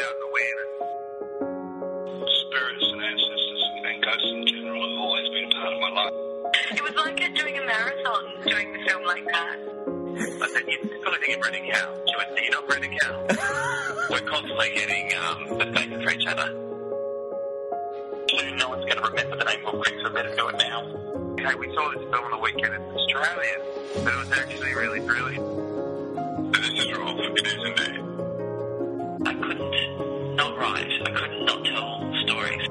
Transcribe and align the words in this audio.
about 0.00 0.16
awareness. 0.32 0.72
Spirits 2.24 2.86
and 2.92 3.02
ancestors 3.04 3.62
and 3.84 4.02
ghosts 4.02 4.32
in 4.32 4.46
general 4.46 4.80
have 4.80 4.98
always 4.98 5.28
been 5.28 5.50
part 5.50 5.72
of 5.74 5.80
my 5.80 5.90
life. 5.90 6.14
It 6.72 6.82
was 6.82 6.94
like 6.96 7.20
doing 7.34 7.58
a 7.58 7.66
marathon, 7.66 8.24
doing 8.46 8.72
the 8.72 8.78
film 8.88 9.04
like 9.04 9.24
that. 9.26 9.58
I 10.40 10.48
said, 10.48 10.64
you 10.68 10.78
feel 10.80 11.12
like 11.12 11.28
you've 11.28 11.44
read 11.44 11.54
a 11.54 11.72
cow. 11.72 11.94
She 12.06 12.14
went, 12.16 12.30
you're 12.40 12.50
not 12.50 12.68
read 12.68 12.84
a 12.84 12.88
cow. 12.96 13.26
We're 14.10 14.20
constantly 14.20 14.70
getting 14.74 15.12
um, 15.16 15.58
the 15.58 15.66
faces 15.74 16.02
for 16.02 16.10
each 16.10 16.26
other. 16.26 16.48
Soon 18.30 18.56
no 18.56 18.68
one's 18.70 18.84
going 18.84 18.96
to 18.96 19.04
remember 19.04 19.36
the 19.36 19.44
name 19.44 19.66
of 19.66 19.74
Quick, 19.82 19.94
so 20.02 20.10
better 20.10 20.34
do 20.34 20.48
it 20.48 20.56
now. 20.58 20.80
Hey, 21.36 21.54
we 21.56 21.74
saw 21.74 21.90
this 21.90 22.02
film 22.08 22.24
on 22.24 22.30
the 22.30 22.38
weekend. 22.38 22.74
in 22.74 22.80
Australia, 22.80 23.56
but 24.02 24.14
it 24.14 24.18
was 24.18 24.32
actually 24.32 24.74
really 24.74 25.00
brilliant. 25.00 26.52
This 26.52 26.70
is 26.70 26.92
wrong 26.96 27.16
for 27.16 27.28
news 27.28 27.64
and 27.64 28.09
I 31.02 31.10
couldn't 31.12 31.46
not 31.46 31.64
tell 31.64 32.12
stories. 32.26 32.68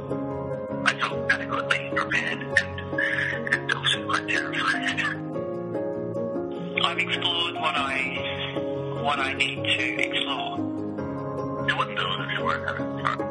I 0.85 0.93
felt 0.99 1.31
adequately 1.31 1.89
prepared 1.95 2.45
and, 2.61 3.55
and 3.55 3.73
also 3.73 4.05
quite 4.05 4.27
terrified. 4.27 5.02
I've 6.85 6.99
explored 6.99 7.55
what 7.55 7.73
I 7.75 8.99
what 9.02 9.17
I 9.17 9.33
need 9.33 9.63
to 9.63 9.99
explore. 9.99 10.59
It 11.67 11.73
if 11.73 12.38
you 12.38 12.45
weren't. 12.45 13.21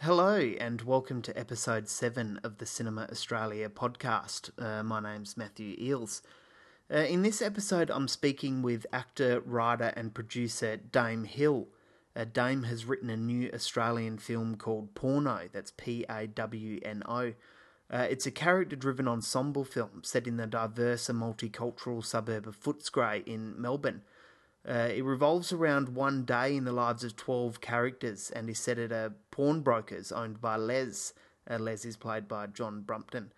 Hello, 0.00 0.38
and 0.38 0.82
welcome 0.82 1.22
to 1.22 1.38
episode 1.38 1.88
7 1.88 2.40
of 2.42 2.58
the 2.58 2.66
Cinema 2.66 3.06
Australia 3.12 3.68
podcast. 3.68 4.50
Uh, 4.60 4.82
my 4.82 4.98
name's 4.98 5.36
Matthew 5.36 5.76
Eeles. 5.76 6.20
Uh, 6.90 7.00
in 7.00 7.20
this 7.20 7.42
episode, 7.42 7.90
I'm 7.90 8.08
speaking 8.08 8.62
with 8.62 8.86
actor, 8.94 9.40
writer, 9.40 9.92
and 9.94 10.14
producer 10.14 10.78
Dame 10.78 11.24
Hill. 11.24 11.68
Uh, 12.16 12.24
Dame 12.24 12.62
has 12.62 12.86
written 12.86 13.10
a 13.10 13.16
new 13.16 13.50
Australian 13.52 14.16
film 14.16 14.56
called 14.56 14.94
Pawno, 14.94 15.52
that's 15.52 15.70
P 15.70 16.06
A 16.08 16.26
W 16.26 16.80
N 16.82 17.02
O. 17.06 17.34
Uh, 17.90 18.06
it's 18.08 18.26
a 18.26 18.30
character 18.30 18.74
driven 18.74 19.06
ensemble 19.06 19.64
film 19.64 20.00
set 20.02 20.26
in 20.26 20.38
the 20.38 20.46
diverse 20.46 21.10
and 21.10 21.20
multicultural 21.20 22.02
suburb 22.02 22.48
of 22.48 22.58
Footscray 22.58 23.26
in 23.26 23.60
Melbourne. 23.60 24.02
Uh, 24.66 24.88
it 24.94 25.04
revolves 25.04 25.52
around 25.52 25.90
one 25.90 26.24
day 26.24 26.56
in 26.56 26.64
the 26.64 26.72
lives 26.72 27.04
of 27.04 27.16
12 27.16 27.60
characters 27.60 28.30
and 28.30 28.48
is 28.48 28.58
set 28.58 28.78
at 28.78 28.92
a 28.92 29.12
pawnbroker's 29.30 30.10
owned 30.10 30.40
by 30.40 30.56
Les. 30.56 31.12
Uh, 31.48 31.58
Les 31.58 31.84
is 31.84 31.96
played 31.98 32.26
by 32.26 32.46
John 32.46 32.80
Brumpton. 32.80 33.32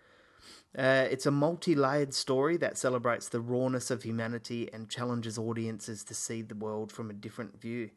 Uh, 0.77 1.07
it's 1.09 1.25
a 1.25 1.31
multi 1.31 1.75
layered 1.75 2.13
story 2.13 2.57
that 2.57 2.77
celebrates 2.77 3.27
the 3.29 3.41
rawness 3.41 3.91
of 3.91 4.03
humanity 4.03 4.69
and 4.71 4.89
challenges 4.89 5.37
audiences 5.37 6.03
to 6.03 6.13
see 6.13 6.41
the 6.41 6.55
world 6.55 6.91
from 6.91 7.09
a 7.09 7.13
different 7.13 7.59
view. 7.59 7.89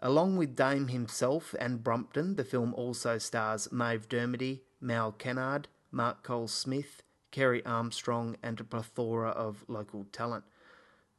Along 0.00 0.36
with 0.36 0.56
Dame 0.56 0.88
himself 0.88 1.54
and 1.60 1.84
Brumpton, 1.84 2.34
the 2.34 2.44
film 2.44 2.74
also 2.74 3.18
stars 3.18 3.70
Maeve 3.70 4.08
Dermody, 4.08 4.62
Mal 4.80 5.12
Kennard, 5.12 5.68
Mark 5.92 6.24
Coles 6.24 6.52
Smith, 6.52 7.02
Kerry 7.30 7.64
Armstrong, 7.64 8.36
and 8.42 8.58
a 8.58 8.64
plethora 8.64 9.30
of 9.30 9.64
local 9.68 10.06
talent. 10.10 10.44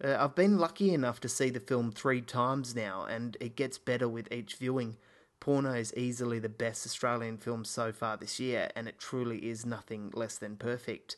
Uh, 0.03 0.17
I've 0.19 0.35
been 0.35 0.57
lucky 0.57 0.93
enough 0.93 1.21
to 1.21 1.29
see 1.29 1.49
the 1.49 1.61
film 1.61 1.91
three 1.91 2.21
times 2.21 2.75
now, 2.75 3.05
and 3.05 3.38
it 3.39 3.55
gets 3.55 3.77
better 3.77 4.09
with 4.09 4.31
each 4.33 4.55
viewing. 4.55 4.97
Pawno 5.44 5.77
is 5.77 5.94
easily 5.97 6.39
the 6.39 6.47
best 6.47 6.86
Australian 6.86 7.38
film 7.38 7.66
so 7.66 7.91
far 7.91 8.16
this 8.16 8.39
year, 8.39 8.69
and 8.77 8.88
it 8.88 8.97
truly 8.97 9.50
is 9.50 9.66
nothing 9.66 10.09
less 10.13 10.38
than 10.38 10.55
perfect. 10.55 11.17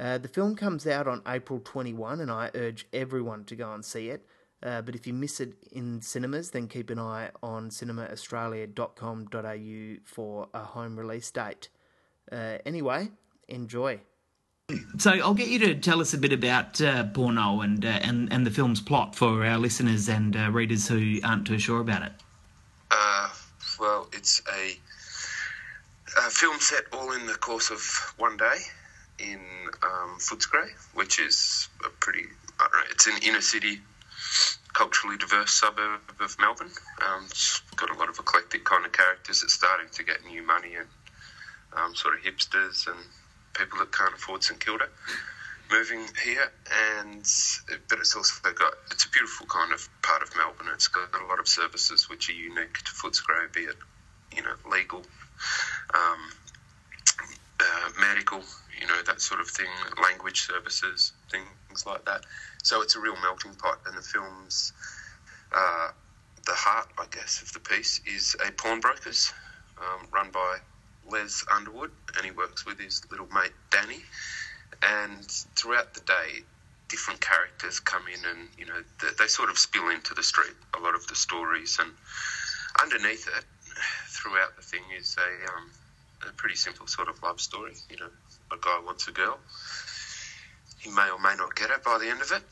Uh, 0.00 0.16
the 0.16 0.28
film 0.28 0.56
comes 0.56 0.86
out 0.86 1.06
on 1.06 1.20
April 1.28 1.60
21, 1.62 2.20
and 2.20 2.30
I 2.30 2.50
urge 2.54 2.86
everyone 2.94 3.44
to 3.44 3.54
go 3.54 3.74
and 3.74 3.84
see 3.84 4.08
it. 4.08 4.24
Uh, 4.62 4.80
but 4.80 4.94
if 4.94 5.06
you 5.06 5.12
miss 5.12 5.38
it 5.38 5.52
in 5.70 6.00
cinemas, 6.00 6.48
then 6.50 6.66
keep 6.66 6.88
an 6.88 6.98
eye 6.98 7.28
on 7.42 7.68
cinemaaustralia.com.au 7.68 9.96
for 10.04 10.48
a 10.54 10.64
home 10.64 10.98
release 10.98 11.30
date. 11.30 11.68
Uh, 12.32 12.56
anyway, 12.64 13.10
enjoy. 13.48 14.00
So 14.96 15.10
I'll 15.12 15.34
get 15.34 15.48
you 15.48 15.58
to 15.60 15.74
tell 15.74 16.00
us 16.00 16.14
a 16.14 16.18
bit 16.18 16.32
about 16.32 16.80
uh, 16.80 17.04
Pawno 17.04 17.62
and, 17.64 17.84
uh, 17.84 17.88
and 17.88 18.32
and 18.32 18.46
the 18.46 18.50
film's 18.50 18.80
plot 18.80 19.14
for 19.14 19.44
our 19.44 19.58
listeners 19.58 20.08
and 20.08 20.34
uh, 20.36 20.50
readers 20.50 20.88
who 20.88 21.20
aren't 21.22 21.46
too 21.46 21.58
sure 21.58 21.80
about 21.80 22.00
it. 22.02 22.12
It's 24.18 24.42
a, 24.52 24.76
a 26.26 26.30
film 26.30 26.58
set 26.58 26.86
all 26.92 27.12
in 27.12 27.26
the 27.26 27.34
course 27.34 27.70
of 27.70 27.80
one 28.16 28.36
day 28.36 28.56
in 29.20 29.38
um, 29.84 30.18
Footscray, 30.18 30.70
which 30.92 31.20
is 31.20 31.68
a 31.86 31.88
pretty, 31.88 32.24
I 32.58 32.66
don't 32.68 32.72
know, 32.72 32.86
it's 32.90 33.06
an 33.06 33.14
inner 33.22 33.40
city, 33.40 33.78
culturally 34.74 35.18
diverse 35.18 35.52
suburb 35.52 36.00
of 36.18 36.36
Melbourne. 36.40 36.72
Um, 37.00 37.26
it's 37.26 37.62
got 37.76 37.90
a 37.90 37.94
lot 37.94 38.08
of 38.08 38.18
eclectic 38.18 38.64
kind 38.64 38.84
of 38.84 38.90
characters. 38.90 39.44
It's 39.44 39.54
starting 39.54 39.86
to 39.92 40.02
get 40.02 40.24
new 40.24 40.44
money 40.44 40.74
and 40.74 40.88
um, 41.76 41.94
sort 41.94 42.14
of 42.14 42.20
hipsters 42.22 42.88
and 42.88 42.98
people 43.54 43.78
that 43.78 43.92
can't 43.92 44.14
afford 44.14 44.42
St 44.42 44.58
Kilda 44.58 44.88
moving 45.70 46.04
here, 46.24 46.50
and 46.98 47.22
but 47.88 47.98
it's 47.98 48.16
also 48.16 48.34
got 48.52 48.72
it's 48.90 49.04
a 49.04 49.10
beautiful 49.10 49.46
kind 49.46 49.72
of 49.72 49.88
part 50.02 50.22
of 50.22 50.36
Melbourne. 50.36 50.68
It's 50.74 50.88
got 50.88 51.08
a 51.14 51.26
lot 51.26 51.38
of 51.38 51.46
services 51.46 52.08
which 52.10 52.28
are 52.30 52.32
unique 52.32 52.78
to 52.78 52.90
Footscray, 52.90 53.52
be 53.52 53.60
it 53.60 53.76
you 54.34 54.42
know 54.42 54.54
legal, 54.70 55.02
um, 55.94 56.20
uh, 57.60 57.90
medical, 58.00 58.42
you 58.80 58.86
know 58.86 59.02
that 59.06 59.20
sort 59.20 59.40
of 59.40 59.48
thing, 59.48 59.68
language 60.02 60.42
services, 60.42 61.12
things 61.30 61.86
like 61.86 62.04
that. 62.04 62.22
So 62.62 62.82
it's 62.82 62.96
a 62.96 63.00
real 63.00 63.16
melting 63.22 63.54
pot, 63.54 63.80
and 63.86 63.96
the 63.96 64.02
film's 64.02 64.72
uh, 65.54 65.88
the 66.46 66.54
heart, 66.54 66.88
I 66.98 67.04
guess, 67.10 67.42
of 67.42 67.52
the 67.52 67.60
piece 67.60 68.00
is 68.06 68.36
a 68.46 68.50
pawnbrokers 68.52 69.32
um, 69.78 70.06
run 70.12 70.30
by 70.30 70.58
Les 71.10 71.44
Underwood, 71.54 71.90
and 72.16 72.24
he 72.24 72.30
works 72.30 72.64
with 72.66 72.78
his 72.78 73.02
little 73.10 73.28
mate 73.34 73.52
Danny. 73.70 74.00
And 74.82 75.24
throughout 75.56 75.94
the 75.94 76.00
day, 76.00 76.44
different 76.88 77.20
characters 77.20 77.80
come 77.80 78.02
in, 78.08 78.24
and 78.28 78.48
you 78.58 78.66
know 78.66 78.80
they, 79.00 79.08
they 79.18 79.26
sort 79.26 79.50
of 79.50 79.58
spill 79.58 79.88
into 79.90 80.14
the 80.14 80.22
street. 80.22 80.54
A 80.78 80.80
lot 80.80 80.94
of 80.94 81.06
the 81.06 81.14
stories, 81.14 81.78
and 81.80 81.90
underneath 82.82 83.26
it, 83.36 83.44
throughout 84.08 84.56
the 84.56 84.62
thing, 84.62 84.82
is 84.98 85.16
a 85.18 85.52
um, 85.52 85.70
a 86.28 86.32
pretty 86.32 86.56
simple 86.56 86.86
sort 86.86 87.08
of 87.08 87.22
love 87.22 87.40
story. 87.40 87.74
You 87.90 87.98
know, 87.98 88.10
a 88.52 88.56
guy 88.60 88.80
wants 88.84 89.08
a 89.08 89.12
girl. 89.12 89.38
He 90.78 90.90
may 90.90 91.10
or 91.10 91.18
may 91.18 91.34
not 91.36 91.54
get 91.56 91.70
her 91.70 91.78
by 91.84 91.98
the 91.98 92.08
end 92.08 92.20
of 92.20 92.30
it, 92.32 92.42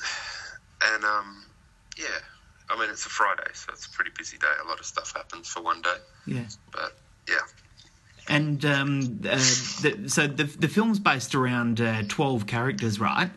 and 0.84 1.04
um, 1.04 1.44
yeah, 1.96 2.06
I 2.68 2.78
mean 2.78 2.90
it's 2.90 3.06
a 3.06 3.08
Friday, 3.08 3.50
so 3.54 3.72
it's 3.72 3.86
a 3.86 3.90
pretty 3.90 4.10
busy 4.16 4.36
day. 4.38 4.46
A 4.64 4.68
lot 4.68 4.80
of 4.80 4.86
stuff 4.86 5.12
happens 5.14 5.48
for 5.48 5.62
one 5.62 5.82
day. 5.82 5.96
Yeah. 6.26 6.44
But 6.72 6.96
yeah. 7.28 7.36
And 8.28 8.64
um, 8.64 9.20
uh, 9.24 9.36
the, 9.36 10.04
so 10.08 10.26
the 10.26 10.44
the 10.44 10.68
film's 10.68 10.98
based 10.98 11.34
around 11.34 11.80
uh, 11.80 12.02
twelve 12.08 12.46
characters, 12.46 12.98
right? 12.98 13.30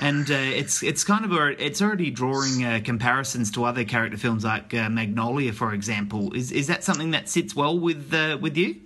And 0.00 0.30
uh, 0.30 0.34
it's 0.34 0.82
it's 0.82 1.04
kind 1.04 1.24
of 1.24 1.32
a, 1.32 1.64
it's 1.64 1.80
already 1.82 2.10
drawing 2.10 2.64
uh, 2.64 2.80
comparisons 2.84 3.50
to 3.52 3.64
other 3.64 3.84
character 3.84 4.16
films 4.16 4.44
like 4.44 4.72
uh, 4.74 4.88
Magnolia, 4.88 5.52
for 5.52 5.74
example. 5.74 6.32
Is 6.34 6.50
is 6.50 6.66
that 6.66 6.82
something 6.82 7.10
that 7.12 7.28
sits 7.28 7.54
well 7.54 7.78
with 7.78 8.12
uh, 8.12 8.38
with 8.40 8.56
you? 8.56 8.76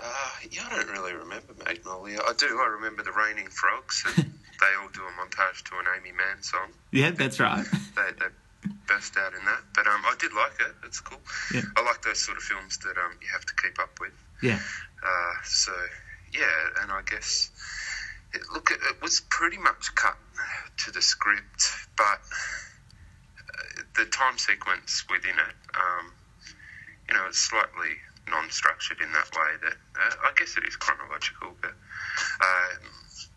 Uh, 0.00 0.04
yeah, 0.50 0.66
I 0.70 0.76
don't 0.76 0.90
really 0.90 1.14
remember 1.14 1.54
Magnolia. 1.64 2.20
I 2.20 2.32
do. 2.36 2.46
I 2.46 2.66
remember 2.66 3.02
the 3.02 3.12
Raining 3.12 3.48
Frogs. 3.48 4.04
And 4.06 4.16
they 4.60 4.66
all 4.80 4.88
do 4.92 5.00
a 5.02 5.12
montage 5.20 5.62
to 5.70 5.78
an 5.78 5.86
Aimee 5.96 6.12
Mann 6.16 6.42
song. 6.42 6.70
Yeah, 6.92 7.10
that's 7.10 7.40
right. 7.40 7.66
They, 7.96 8.12
they 8.18 8.70
burst 8.86 9.16
out 9.16 9.34
in 9.34 9.44
that. 9.44 9.60
But 9.74 9.86
um, 9.86 10.02
I 10.04 10.14
did 10.20 10.32
like 10.32 10.52
it. 10.60 10.74
It's 10.84 11.00
cool. 11.00 11.20
Yeah. 11.52 11.62
I 11.76 11.82
like 11.84 12.02
those 12.02 12.20
sort 12.20 12.36
of 12.36 12.42
films 12.44 12.78
that 12.78 12.96
um, 12.96 13.12
you 13.20 13.28
have 13.32 13.44
to 13.44 13.54
keep 13.54 13.78
up 13.80 13.98
with. 14.00 14.12
yeah. 14.42 14.58
Uh, 15.02 15.34
so 15.44 15.72
yeah, 16.32 16.82
and 16.82 16.92
I 16.92 17.02
guess 17.02 17.50
it, 18.34 18.42
look, 18.52 18.70
it, 18.70 18.78
it 18.82 19.02
was 19.02 19.22
pretty 19.30 19.58
much 19.58 19.94
cut 19.94 20.16
to 20.84 20.90
the 20.90 21.02
script, 21.02 21.64
but 21.96 22.20
uh, 23.38 23.82
the 23.96 24.04
time 24.06 24.38
sequence 24.38 25.04
within 25.10 25.36
it, 25.38 25.56
um, 25.74 26.12
you 27.08 27.14
know, 27.14 27.24
it's 27.26 27.38
slightly 27.38 27.96
non-structured 28.28 29.00
in 29.00 29.10
that 29.12 29.30
way. 29.32 29.50
That 29.62 29.76
uh, 29.96 30.14
I 30.28 30.32
guess 30.36 30.56
it 30.56 30.64
is 30.64 30.76
chronological, 30.76 31.56
but 31.62 31.72
um, 32.40 32.84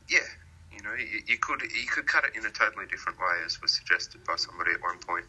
yeah, 0.10 0.28
you 0.76 0.84
know, 0.84 0.94
you, 0.94 1.22
you 1.28 1.38
could 1.38 1.62
you 1.62 1.88
could 1.88 2.08
cut 2.08 2.26
it 2.26 2.36
in 2.36 2.46
a 2.46 2.52
totally 2.52 2.86
different 2.88 3.20
way, 3.20 3.46
as 3.46 3.62
was 3.62 3.72
suggested 3.72 4.22
by 4.28 4.36
somebody 4.36 4.72
at 4.72 4.82
one 4.82 5.00
point, 5.00 5.26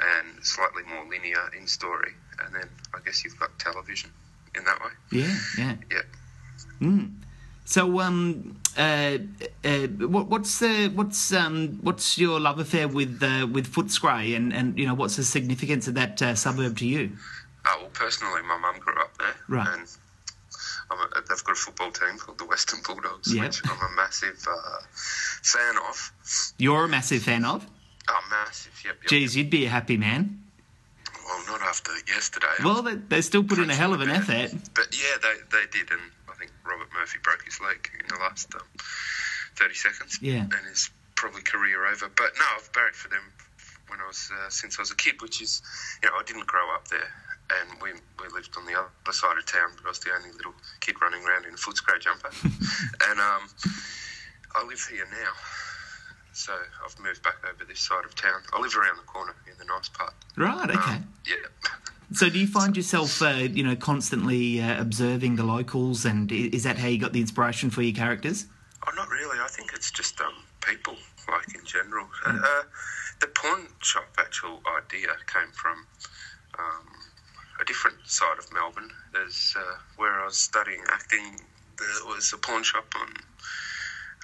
and 0.00 0.44
slightly 0.44 0.82
more 0.84 1.04
linear 1.10 1.50
in 1.58 1.66
story, 1.66 2.12
and 2.44 2.54
then 2.54 2.68
I 2.94 2.98
guess 3.04 3.24
you've 3.24 3.38
got 3.38 3.58
television 3.58 4.10
in 4.54 4.64
that 4.64 4.78
way. 4.80 4.94
Yeah, 5.10 5.36
yeah. 5.58 5.76
Yeah. 5.90 6.02
Mm. 6.80 7.27
So, 7.68 8.00
um, 8.00 8.58
uh, 8.78 9.18
uh, 9.62 9.68
what, 10.08 10.28
what's 10.28 10.58
the 10.58 10.88
what's 10.94 11.34
um, 11.34 11.78
what's 11.82 12.16
your 12.16 12.40
love 12.40 12.58
affair 12.58 12.88
with 12.88 13.22
uh, 13.22 13.46
with 13.46 13.70
Footscray, 13.70 14.34
and, 14.34 14.54
and 14.54 14.78
you 14.78 14.86
know 14.86 14.94
what's 14.94 15.16
the 15.16 15.22
significance 15.22 15.86
of 15.86 15.92
that 15.92 16.22
uh, 16.22 16.34
suburb 16.34 16.78
to 16.78 16.86
you? 16.86 17.10
Uh, 17.66 17.74
well, 17.78 17.90
personally, 17.92 18.40
my 18.40 18.56
mum 18.56 18.76
grew 18.80 18.98
up 18.98 19.18
there, 19.18 19.34
Right. 19.48 19.68
and 19.68 19.86
I'm 20.90 20.98
a, 20.98 21.20
they've 21.28 21.44
got 21.44 21.52
a 21.52 21.54
football 21.56 21.90
team 21.90 22.16
called 22.16 22.38
the 22.38 22.46
Western 22.46 22.80
Bulldogs, 22.86 23.34
Yep. 23.34 23.44
which 23.44 23.60
I'm 23.66 23.92
a 23.92 23.94
massive 23.96 24.42
uh, 24.50 24.78
fan 25.42 25.74
of. 25.90 26.12
You're 26.56 26.86
a 26.86 26.88
massive 26.88 27.22
fan 27.22 27.44
of. 27.44 27.66
Oh, 28.08 28.20
massive! 28.30 28.80
Yep. 28.82 28.94
yep 29.02 29.10
Geez, 29.10 29.36
you'd 29.36 29.50
be 29.50 29.66
a 29.66 29.68
happy 29.68 29.98
man. 29.98 30.42
Well, 31.26 31.44
not 31.58 31.60
after 31.68 31.92
yesterday. 32.06 32.46
Well, 32.64 32.80
they, 32.80 32.94
they 32.94 33.20
still 33.20 33.44
put 33.44 33.58
in 33.58 33.68
a 33.68 33.74
hell 33.74 33.92
of 33.92 34.00
an 34.00 34.08
effort. 34.08 34.52
But 34.74 34.86
yeah, 34.98 35.18
they 35.20 35.34
they 35.52 35.66
did, 35.70 35.90
and 35.90 36.00
think 36.38 36.52
Robert 36.64 36.88
Murphy 36.94 37.18
broke 37.22 37.44
his 37.44 37.60
leg 37.60 37.90
in 37.98 38.06
the 38.08 38.20
last 38.20 38.54
um, 38.54 38.62
30 39.56 39.74
seconds. 39.74 40.18
Yeah. 40.22 40.42
And 40.42 40.62
is 40.70 40.90
probably 41.16 41.42
career 41.42 41.86
over. 41.86 42.08
But 42.08 42.32
no, 42.38 42.46
I've 42.56 42.72
barracked 42.72 42.96
for 42.96 43.08
them 43.08 43.22
when 43.88 44.00
I 44.00 44.06
was 44.06 44.30
uh, 44.30 44.48
since 44.48 44.78
I 44.78 44.82
was 44.82 44.90
a 44.90 44.96
kid, 44.96 45.20
which 45.20 45.42
is, 45.42 45.62
you 46.02 46.08
know, 46.08 46.14
I 46.16 46.22
didn't 46.22 46.46
grow 46.46 46.72
up 46.74 46.88
there. 46.88 47.10
And 47.60 47.80
we, 47.82 47.92
we 48.20 48.28
lived 48.32 48.54
on 48.56 48.66
the 48.66 48.78
other 48.78 49.12
side 49.12 49.38
of 49.38 49.46
town, 49.46 49.72
but 49.76 49.86
I 49.86 49.88
was 49.88 50.00
the 50.00 50.12
only 50.14 50.30
little 50.32 50.52
kid 50.80 51.00
running 51.00 51.24
around 51.24 51.46
in 51.46 51.54
a 51.54 51.56
Footscray 51.56 51.98
jumper. 51.98 52.30
and 53.10 53.18
um, 53.20 53.48
I 54.54 54.64
live 54.66 54.84
here 54.90 55.08
now. 55.10 55.32
So 56.32 56.52
I've 56.84 56.98
moved 57.00 57.22
back 57.22 57.36
over 57.42 57.64
this 57.64 57.80
side 57.80 58.04
of 58.04 58.14
town. 58.14 58.42
I 58.52 58.60
live 58.60 58.76
around 58.76 58.96
the 58.96 59.02
corner 59.02 59.34
in 59.50 59.58
the 59.58 59.64
nice 59.64 59.88
part. 59.88 60.14
Right. 60.36 60.70
Okay. 60.70 60.92
Um, 60.92 61.14
yeah. 61.26 61.34
So, 62.12 62.30
do 62.30 62.38
you 62.38 62.46
find 62.46 62.74
yourself, 62.74 63.20
uh, 63.20 63.48
you 63.52 63.62
know, 63.62 63.76
constantly 63.76 64.62
uh, 64.62 64.80
observing 64.80 65.36
the 65.36 65.44
locals, 65.44 66.06
and 66.06 66.32
is 66.32 66.62
that 66.62 66.78
how 66.78 66.88
you 66.88 66.98
got 66.98 67.12
the 67.12 67.20
inspiration 67.20 67.68
for 67.68 67.82
your 67.82 67.94
characters? 67.94 68.46
Oh, 68.86 68.92
not 68.94 69.10
really. 69.10 69.38
I 69.38 69.48
think 69.48 69.72
it's 69.74 69.90
just 69.90 70.18
um, 70.22 70.32
people, 70.62 70.96
like 71.28 71.54
in 71.54 71.64
general. 71.66 72.06
Uh, 72.24 72.38
uh, 72.42 72.62
the 73.20 73.26
pawn 73.26 73.66
shop 73.82 74.06
actual 74.16 74.62
idea 74.78 75.08
came 75.26 75.50
from 75.52 75.86
um, 76.58 76.86
a 77.60 77.64
different 77.66 77.98
side 78.06 78.38
of 78.38 78.50
Melbourne. 78.54 78.90
There's 79.12 79.54
uh, 79.58 79.76
where 79.96 80.20
I 80.20 80.24
was 80.24 80.38
studying 80.38 80.82
acting. 80.90 81.40
There 81.78 82.06
was 82.06 82.32
a 82.32 82.38
pawn 82.38 82.62
shop 82.62 82.86
on 82.98 83.08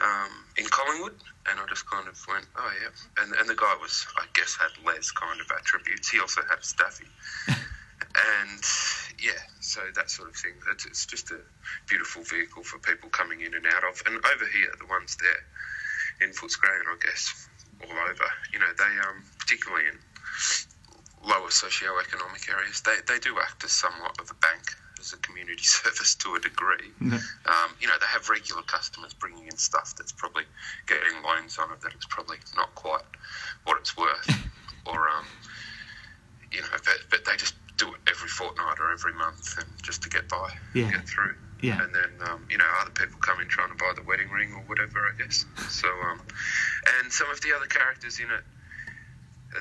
um, 0.01 0.31
in 0.57 0.65
Collingwood, 0.65 1.17
and 1.51 1.61
I 1.61 1.67
just 1.69 1.89
kind 1.91 2.09
of 2.09 2.19
went, 2.27 2.47
oh 2.57 2.73
yeah. 2.81 3.23
And 3.23 3.35
and 3.35 3.47
the 3.47 3.55
guy 3.55 3.77
was, 3.79 4.07
I 4.17 4.25
guess, 4.33 4.57
had 4.57 4.71
Les 4.87 5.11
kind 5.11 5.39
of 5.39 5.51
attributes. 5.51 6.09
He 6.09 6.19
also 6.19 6.41
had 6.49 6.65
staffy. 6.65 7.07
and 8.15 8.63
yeah, 9.19 9.41
so 9.61 9.81
that 9.95 10.11
sort 10.11 10.29
of 10.29 10.37
thing. 10.37 10.53
It's, 10.73 10.87
it's 10.87 11.07
just 11.07 11.31
a 11.31 11.41
beautiful 11.89 12.23
vehicle 12.23 12.63
for 12.63 12.79
people 12.79 13.09
coming 13.11 13.41
in 13.41 13.55
and 13.55 13.67
out 13.67 13.85
of. 13.85 14.03
And 14.07 14.17
over 14.17 14.47
here, 14.47 14.71
the 14.79 14.87
ones 14.87 15.17
there 15.17 16.27
in 16.27 16.35
Footscray, 16.35 16.79
and 16.79 16.89
I 16.89 16.97
guess 17.05 17.49
all 17.83 17.91
over, 17.91 18.29
you 18.53 18.59
know, 18.59 18.71
they 18.79 18.93
um, 19.03 19.25
particularly 19.39 19.87
in 19.89 19.99
lower 21.27 21.51
socio-economic 21.51 22.49
areas, 22.49 22.83
they, 22.83 22.97
they 23.09 23.19
do 23.19 23.35
act 23.41 23.65
as 23.65 23.73
somewhat 23.73 24.21
of 24.21 24.31
a 24.31 24.35
bank, 24.35 24.63
as 25.01 25.13
a 25.13 25.19
community 25.19 25.63
service 25.63 26.15
to 26.17 26.35
a 26.35 26.41
degree. 26.41 26.93
Um, 27.47 27.71
you 27.81 27.89
know, 27.89 27.95
they 27.99 28.07
have 28.13 28.29
regular 28.29 28.63
customers 28.63 29.15
bringing 29.15 29.47
in 29.47 29.57
stuff 29.57 29.95
that's 29.97 30.13
probably 30.13 30.45
getting 30.87 31.23
loans 31.23 31.59
on 31.59 31.73
it 31.73 31.81
that 31.81 31.93
it's 31.95 32.07
probably 32.07 32.37
not 32.57 32.75
quite 32.75 33.05
what 33.65 33.79
it's 33.79 33.97
worth, 33.97 34.29
or 34.87 35.09
um, 35.09 35.27
you 36.53 36.61
know, 36.61 36.69
but, 36.71 36.99
but 37.11 37.25
they 37.25 37.37
just 37.37 37.55
do 37.77 37.89
it 37.89 38.01
every 38.09 38.29
fortnight 38.29 38.79
or 38.81 38.93
every 38.93 39.15
month, 39.15 39.59
and 39.59 39.67
just 39.83 40.03
to 40.03 40.09
get 40.09 40.29
by, 40.29 40.49
Yeah. 40.75 40.91
get 40.91 41.09
through. 41.09 41.37
Yeah. 41.61 41.83
And 41.83 41.95
then 41.95 42.29
um, 42.29 42.45
you 42.51 42.59
know, 42.59 42.67
other 42.81 42.91
people 42.91 43.19
come 43.21 43.41
in 43.41 43.49
trying 43.49 43.71
to 43.71 43.75
buy 43.77 43.93
the 43.97 44.03
wedding 44.03 44.31
ring 44.31 44.53
or 44.53 44.63
whatever, 44.67 44.99
I 45.01 45.17
guess. 45.23 45.45
So, 45.71 45.89
um, 45.89 46.21
and 47.01 47.13
some 47.13 47.31
of 47.31 47.41
the 47.41 47.55
other 47.57 47.67
characters 47.67 48.19
in 48.21 48.27
it, 48.31 48.45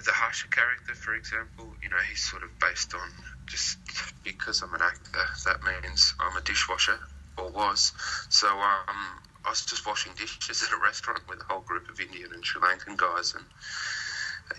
the 0.06 0.12
Harsha 0.12 0.48
character, 0.50 0.96
for 0.96 1.14
example, 1.16 1.74
you 1.82 1.90
know, 1.90 1.98
he's 2.10 2.22
sort 2.24 2.44
of 2.44 2.50
based 2.60 2.94
on 2.94 3.08
just 3.46 3.78
because 4.24 4.62
I'm 4.62 4.74
an 4.74 4.82
actor, 4.82 5.22
that 5.46 5.64
means 5.64 6.14
I'm 6.20 6.36
a 6.36 6.42
dishwasher 6.42 7.00
or 7.38 7.52
was. 7.52 7.94
So, 8.30 8.48
um, 8.50 9.22
I 9.46 9.50
was 9.50 9.66
just 9.66 9.86
washing 9.86 10.14
dishes 10.18 10.64
at 10.64 10.72
a 10.72 10.82
restaurant 10.82 11.22
with 11.30 11.40
a 11.42 11.44
whole 11.54 11.62
group 11.62 11.90
of 11.90 12.00
Indian 12.00 12.32
and 12.34 12.44
Sri 12.46 12.62
Lankan 12.62 12.98
guys, 12.98 13.34
and 13.36 13.46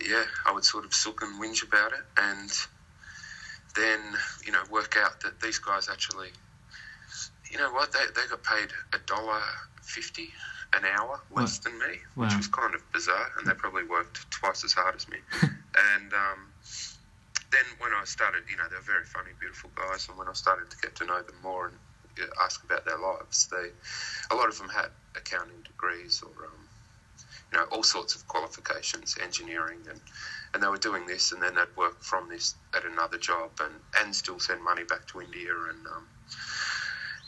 yeah, 0.07 0.23
I 0.45 0.51
would 0.51 0.63
sort 0.65 0.85
of 0.85 0.93
sook 0.93 1.21
and 1.21 1.41
whinge 1.41 1.63
about 1.67 1.91
it, 1.91 2.05
and 2.17 2.49
then 3.75 3.99
you 4.45 4.51
know 4.51 4.63
work 4.71 4.95
out 4.97 5.21
that 5.23 5.39
these 5.41 5.59
guys 5.59 5.87
actually, 5.91 6.29
you 7.51 7.57
know 7.57 7.71
what, 7.71 7.91
they 7.91 8.05
they 8.15 8.27
got 8.29 8.43
paid 8.43 8.69
a 8.93 8.99
dollar 9.07 9.41
fifty 9.81 10.29
an 10.73 10.83
hour 10.83 11.19
less 11.31 11.59
than 11.59 11.77
me, 11.79 11.99
which 12.15 12.31
Wow. 12.31 12.37
was 12.37 12.47
kind 12.47 12.75
of 12.75 12.81
bizarre, 12.91 13.27
and 13.37 13.47
they 13.47 13.53
probably 13.53 13.83
worked 13.85 14.29
twice 14.31 14.63
as 14.65 14.73
hard 14.73 14.95
as 14.95 15.07
me. 15.07 15.17
and 15.95 16.13
um, 16.13 16.51
then 17.51 17.63
when 17.79 17.91
I 17.93 18.03
started, 18.05 18.43
you 18.49 18.57
know, 18.57 18.67
they 18.69 18.75
were 18.75 18.81
very 18.81 19.05
funny, 19.05 19.31
beautiful 19.39 19.69
guys, 19.75 20.07
and 20.09 20.17
when 20.17 20.27
I 20.27 20.33
started 20.33 20.69
to 20.71 20.77
get 20.81 20.95
to 20.97 21.05
know 21.05 21.21
them 21.21 21.35
more 21.43 21.67
and 21.67 21.77
ask 22.43 22.63
about 22.63 22.85
their 22.85 22.97
lives, 22.99 23.47
they 23.51 23.69
a 24.31 24.35
lot 24.35 24.49
of 24.49 24.57
them 24.57 24.69
had 24.69 24.87
accounting 25.15 25.61
degrees 25.63 26.21
or 26.23 26.45
um, 26.45 26.64
know 27.55 27.65
all 27.71 27.83
sorts 27.83 28.15
of 28.15 28.27
qualifications, 28.27 29.15
engineering, 29.21 29.79
and 29.89 30.01
and 30.53 30.63
they 30.63 30.67
were 30.67 30.77
doing 30.77 31.05
this, 31.05 31.31
and 31.31 31.41
then 31.41 31.55
they'd 31.55 31.77
work 31.77 32.03
from 32.03 32.29
this 32.29 32.55
at 32.75 32.85
another 32.85 33.17
job, 33.17 33.51
and 33.61 33.73
and 34.01 34.15
still 34.15 34.39
send 34.39 34.63
money 34.63 34.83
back 34.83 35.07
to 35.07 35.21
India, 35.21 35.51
and 35.69 35.85
um, 35.87 36.07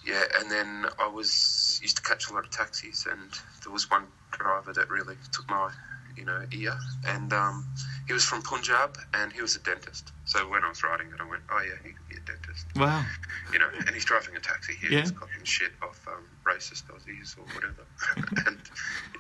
yeah, 0.05 0.23
and 0.39 0.49
then 0.51 0.85
I 0.99 1.07
was 1.07 1.79
used 1.81 1.97
to 1.97 2.03
catch 2.03 2.29
a 2.29 2.33
lot 2.33 2.45
of 2.45 2.51
taxis, 2.51 3.05
and 3.09 3.31
there 3.63 3.73
was 3.73 3.89
one 3.89 4.07
driver 4.31 4.73
that 4.73 4.89
really 4.89 5.15
took 5.31 5.49
my 5.49 5.69
you 6.17 6.25
know 6.25 6.41
ear, 6.51 6.75
and 7.07 7.31
um, 7.33 7.65
he 8.07 8.13
was 8.13 8.23
from 8.23 8.41
Punjab, 8.41 8.97
and 9.13 9.31
he 9.31 9.41
was 9.41 9.55
a 9.55 9.59
dentist. 9.59 10.11
So 10.25 10.47
when 10.49 10.63
I 10.63 10.69
was 10.69 10.83
writing 10.83 11.07
it, 11.07 11.21
I 11.21 11.29
went, 11.29 11.43
oh 11.51 11.61
yeah, 11.61 11.75
he 11.83 11.91
could 11.93 12.07
be 12.09 12.15
a 12.15 12.19
dentist 12.21 12.65
Wow. 12.75 13.05
you 13.53 13.59
know, 13.59 13.67
and 13.79 13.89
he's 13.91 14.05
driving 14.05 14.35
a 14.35 14.39
taxi. 14.39 14.73
Here, 14.73 14.89
he's 14.89 14.91
Yeah. 14.97 15.01
just 15.01 15.15
copying 15.15 15.43
shit 15.45 15.71
off 15.81 15.99
um, 16.07 16.23
racist 16.45 16.83
Aussies 16.85 17.37
or 17.37 17.43
whatever. 17.53 17.85
and 18.47 18.57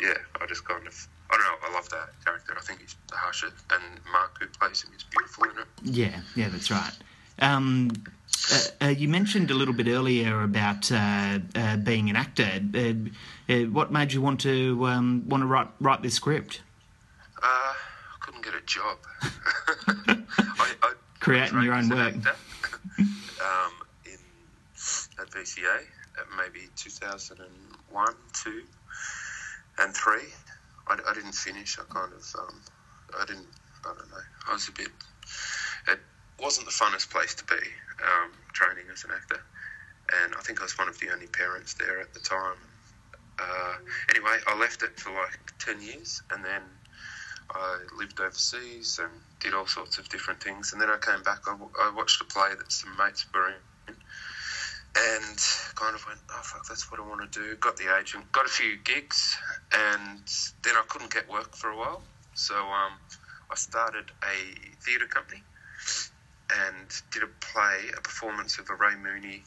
yeah, 0.01 0.13
I 0.41 0.45
just 0.47 0.65
kind 0.65 0.85
of, 0.87 1.07
I 1.29 1.37
don't 1.37 1.43
know, 1.45 1.69
I 1.69 1.73
love 1.73 1.89
that 1.89 2.09
character. 2.25 2.53
I 2.57 2.61
think 2.61 2.81
he's 2.81 2.95
Harsha 3.11 3.47
and 3.71 3.83
Mark 4.11 4.37
who 4.39 4.47
plays 4.47 4.81
him 4.83 4.91
is 4.97 5.03
beautiful 5.03 5.43
in 5.45 5.51
it. 5.59 5.67
Yeah, 5.83 6.19
yeah, 6.35 6.49
that's 6.49 6.71
right. 6.71 6.93
Um, 7.39 7.91
uh, 8.51 8.85
uh, 8.85 8.87
you 8.87 9.07
mentioned 9.07 9.51
a 9.51 9.53
little 9.53 9.73
bit 9.73 9.87
earlier 9.87 10.41
about 10.41 10.91
uh, 10.91 11.39
uh, 11.55 11.77
being 11.77 12.09
an 12.09 12.15
actor. 12.15 12.49
Uh, 12.73 12.93
uh, 13.53 13.57
what 13.69 13.91
made 13.91 14.11
you 14.13 14.21
want 14.21 14.39
to 14.41 14.85
um, 14.87 15.23
want 15.27 15.41
to 15.41 15.47
write 15.47 15.67
write 15.79 16.01
this 16.01 16.15
script? 16.15 16.61
Uh, 17.41 17.73
I 17.73 18.17
couldn't 18.21 18.43
get 18.43 18.53
a 18.55 18.61
job. 18.65 18.97
I, 19.21 20.73
I 20.81 20.93
Creating 21.19 21.61
your 21.61 21.73
own 21.73 21.89
work. 21.89 22.15
actor, 22.15 22.35
um, 22.99 23.73
in 24.05 24.17
at 25.19 25.29
VCA 25.31 25.77
at 26.19 26.25
maybe 26.37 26.67
2001, 26.75 28.13
2, 28.43 28.63
and 29.79 29.93
3. 29.93 30.19
I, 30.87 30.97
I 31.07 31.13
didn't 31.13 31.33
finish. 31.35 31.77
I 31.79 31.83
kind 31.93 32.11
of, 32.13 32.35
um, 32.39 32.61
I 33.19 33.25
didn't, 33.25 33.47
I 33.85 33.93
don't 33.93 34.09
know. 34.09 34.17
I 34.49 34.53
was 34.53 34.67
a 34.67 34.71
bit, 34.71 34.89
it 35.87 35.99
wasn't 36.39 36.65
the 36.67 36.73
funnest 36.73 37.09
place 37.11 37.35
to 37.35 37.43
be 37.45 37.55
um, 37.55 38.31
training 38.53 38.85
as 38.91 39.03
an 39.03 39.11
actor. 39.13 39.41
And 40.23 40.33
I 40.35 40.41
think 40.41 40.61
I 40.61 40.63
was 40.63 40.77
one 40.77 40.87
of 40.87 40.97
the 40.99 41.11
only 41.11 41.27
parents 41.27 41.73
there 41.73 41.99
at 41.99 42.13
the 42.13 42.19
time. 42.19 42.57
Uh, 43.39 43.75
anyway, 44.09 44.37
I 44.47 44.57
left 44.57 44.81
it 44.81 44.99
for 44.99 45.11
like 45.11 45.53
10 45.59 45.81
years 45.81 46.21
and 46.31 46.43
then 46.43 46.61
I 47.53 47.77
lived 47.97 48.19
overseas 48.19 48.99
and 49.01 49.11
did 49.39 49.53
all 49.53 49.67
sorts 49.67 49.97
of 49.97 50.09
different 50.09 50.41
things. 50.43 50.73
And 50.73 50.81
then 50.81 50.89
I 50.89 50.97
came 50.97 51.23
back. 51.23 51.39
I, 51.47 51.51
w- 51.51 51.71
I 51.79 51.91
watched 51.95 52.21
a 52.21 52.25
play 52.25 52.49
that 52.57 52.71
some 52.71 52.95
mates 52.97 53.25
were 53.33 53.47
in, 53.47 53.95
and 54.95 55.37
kind 55.75 55.95
of 55.95 56.03
went, 56.07 56.19
"Oh 56.31 56.41
fuck, 56.43 56.65
that's 56.67 56.91
what 56.91 56.99
I 56.99 57.07
want 57.07 57.31
to 57.31 57.39
do." 57.39 57.55
Got 57.57 57.77
the 57.77 57.95
agent, 57.97 58.31
got 58.31 58.45
a 58.45 58.49
few 58.49 58.77
gigs, 58.83 59.35
and 59.71 60.27
then 60.63 60.75
I 60.75 60.83
couldn't 60.87 61.13
get 61.13 61.29
work 61.29 61.55
for 61.55 61.69
a 61.69 61.77
while. 61.77 62.03
So 62.35 62.55
um, 62.55 62.93
I 63.51 63.55
started 63.55 64.11
a 64.23 64.75
theatre 64.85 65.07
company 65.07 65.43
and 66.53 66.87
did 67.11 67.23
a 67.23 67.27
play, 67.53 67.89
a 67.97 68.01
performance 68.01 68.59
of 68.59 68.69
a 68.69 68.75
Ray 68.75 68.95
Mooney 68.95 69.43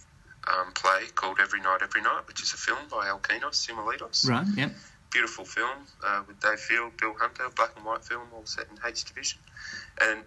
um, 0.49 0.73
play 0.73 1.07
called 1.14 1.38
Every 1.40 1.61
Night, 1.61 1.78
Every 1.83 2.02
Night, 2.02 2.23
which 2.26 2.42
is 2.42 2.52
a 2.52 2.57
film 2.57 2.88
by 2.90 3.07
Alkinos 3.07 3.66
Tsilimidos 3.66 4.28
Right. 4.28 4.47
Yep. 4.57 4.73
Beautiful 5.12 5.45
film 5.45 5.87
uh, 6.05 6.23
with 6.26 6.40
Dave 6.40 6.61
Field, 6.61 6.93
Bill 6.99 7.14
Hunter, 7.19 7.45
black 7.57 7.71
and 7.76 7.85
white 7.85 8.05
film, 8.05 8.23
all 8.35 8.47
set 8.47 8.67
in 8.71 8.79
H 8.87 9.05
Division. 9.05 9.40
And 10.00 10.21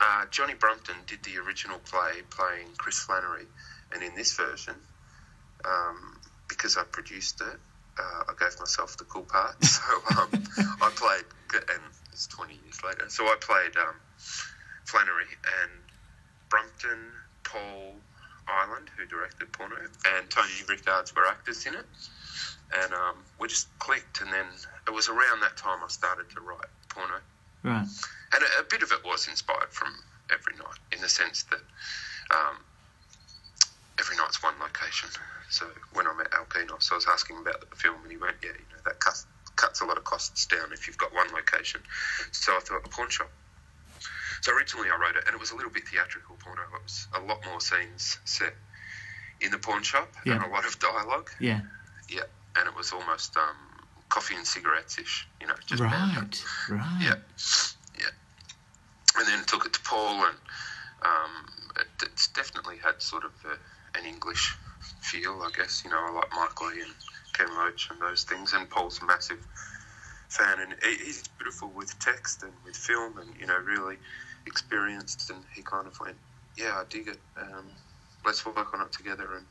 uh, 0.00 0.24
Johnny 0.30 0.54
Brumpton 0.54 0.96
did 1.06 1.22
the 1.22 1.38
original 1.38 1.78
play 1.78 2.20
playing 2.30 2.68
Chris 2.76 2.98
Flannery, 2.98 3.46
and 3.92 4.02
in 4.02 4.14
this 4.14 4.36
version, 4.36 4.74
um, 5.64 6.20
because 6.48 6.76
I 6.76 6.82
produced 6.84 7.40
it, 7.40 7.58
uh, 7.98 8.22
I 8.28 8.32
gave 8.38 8.58
myself 8.58 8.96
the 8.96 9.04
cool 9.04 9.22
part. 9.24 9.56
So 9.64 9.82
um, 10.20 10.30
I 10.82 10.90
played, 10.94 11.24
and 11.54 11.82
it's 12.12 12.26
20 12.26 12.54
years 12.54 12.80
later. 12.84 13.08
So 13.08 13.24
I 13.24 13.36
played 13.40 13.76
um, 13.76 13.94
Flannery 14.84 15.30
and 15.62 15.72
Brumpton, 16.48 16.98
Paul 17.44 17.94
Ireland, 18.48 18.88
who 18.96 19.06
directed 19.06 19.52
Pawno, 19.52 19.78
and 20.16 20.28
Tony 20.30 20.48
Rickards 20.68 21.14
were 21.14 21.26
actors 21.26 21.66
in 21.66 21.74
it 21.74 21.86
and 22.72 22.92
um, 22.94 23.16
we 23.38 23.48
just 23.48 23.66
clicked. 23.78 24.20
And 24.20 24.32
then 24.32 24.46
it 24.86 24.92
was 24.92 25.08
around 25.08 25.40
that 25.42 25.56
time 25.56 25.78
I 25.84 25.88
started 25.88 26.30
to 26.30 26.40
write 26.40 26.68
Pawno, 26.88 27.20
Right. 27.62 27.86
and 28.34 28.42
a, 28.42 28.60
a 28.60 28.64
bit 28.68 28.82
of 28.82 28.92
it 28.92 29.04
was 29.04 29.28
inspired 29.28 29.70
from 29.70 29.88
Every 30.32 30.54
Night, 30.56 30.78
in 30.92 31.00
the 31.00 31.08
sense 31.08 31.44
that 31.50 31.60
um, 32.30 32.56
every 33.98 34.16
night's 34.16 34.42
one 34.42 34.54
location. 34.60 35.08
So 35.50 35.66
when 35.94 36.06
I 36.06 36.14
met 36.14 36.30
Alkinos, 36.30 36.92
I 36.92 36.94
was 36.94 37.06
asking 37.10 37.38
about 37.38 37.68
the 37.68 37.76
film, 37.76 37.96
and 38.02 38.10
he 38.10 38.16
went, 38.16 38.36
"Yeah, 38.42 38.50
you 38.54 38.64
know 38.70 38.80
that 38.84 39.00
cuts 39.00 39.26
cuts 39.56 39.80
a 39.80 39.84
lot 39.84 39.98
of 39.98 40.04
costs 40.04 40.46
down 40.46 40.72
if 40.72 40.86
you've 40.86 40.98
got 40.98 41.12
one 41.12 41.26
location." 41.34 41.80
So 42.32 42.56
I 42.56 42.60
thought 42.60 42.82
a 42.86 42.88
pawn 42.88 43.10
shop. 43.10 43.30
So 44.42 44.54
originally 44.56 44.88
I 44.88 44.96
wrote 44.96 45.16
it, 45.16 45.24
and 45.26 45.34
it 45.34 45.40
was 45.40 45.50
a 45.50 45.56
little 45.56 45.70
bit 45.72 45.86
theatrical 45.88 46.36
Pawno. 46.36 46.62
It 46.74 46.82
was 46.82 47.08
a 47.14 47.20
lot 47.20 47.44
more 47.44 47.60
scenes 47.60 48.18
set 48.24 48.54
in 49.40 49.50
the 49.50 49.58
pawn 49.58 49.82
shop 49.82 50.08
Yeah. 50.24 50.34
and 50.34 50.44
a 50.44 50.48
lot 50.48 50.64
of 50.66 50.78
dialogue. 50.78 51.28
Yeah. 51.40 51.60
Yeah, 52.08 52.22
and 52.60 52.68
it 52.68 52.76
was 52.76 52.92
almost 52.92 53.36
um, 53.36 53.56
coffee 54.10 54.36
and 54.36 54.46
cigarettes 54.46 54.98
ish, 54.98 55.26
you 55.40 55.46
know, 55.46 55.54
just. 55.66 55.80
Right. 55.82 56.44
Right. 56.68 56.96
Yeah, 57.00 57.14
yeah. 57.98 58.12
And 59.16 59.26
then 59.26 59.44
took 59.46 59.64
it 59.66 59.72
to 59.72 59.80
Paul, 59.88 60.24
and 60.26 60.36
um, 61.02 61.46
it, 61.80 61.88
it's 62.02 62.28
definitely 62.28 62.76
had 62.84 63.00
sort 63.00 63.24
of 63.24 63.32
a, 63.44 63.98
an 63.98 64.06
English 64.06 64.54
feel, 65.00 65.40
I 65.42 65.50
guess. 65.56 65.82
You 65.84 65.90
know, 65.90 65.98
I 65.98 66.12
like 66.12 66.30
Mike 66.32 66.60
Leigh 66.60 66.82
and 66.82 66.94
Ken 67.32 67.48
Loach 67.56 67.88
and 67.90 68.00
those 68.00 68.24
things, 68.24 68.52
and 68.52 68.68
Paul's 68.68 69.00
a 69.02 69.06
massive 69.06 69.40
fan, 70.28 70.60
and 70.60 70.74
he, 70.82 71.04
he's 71.04 71.26
beautiful 71.38 71.72
with 71.74 71.98
text 71.98 72.42
and 72.42 72.52
with 72.64 72.76
film, 72.76 73.18
and 73.18 73.34
you 73.40 73.46
know, 73.46 73.58
really 73.58 73.96
experienced. 74.46 75.30
And 75.30 75.42
he 75.54 75.62
kind 75.62 75.86
of 75.86 75.94
went, 75.98 76.16
"Yeah, 76.56 76.74
I 76.76 76.84
dig 76.90 77.08
it. 77.08 77.20
Um, 77.40 77.70
let's 78.24 78.44
work 78.44 78.74
on 78.74 78.82
it 78.82 78.92
together." 78.92 79.36
And 79.36 79.46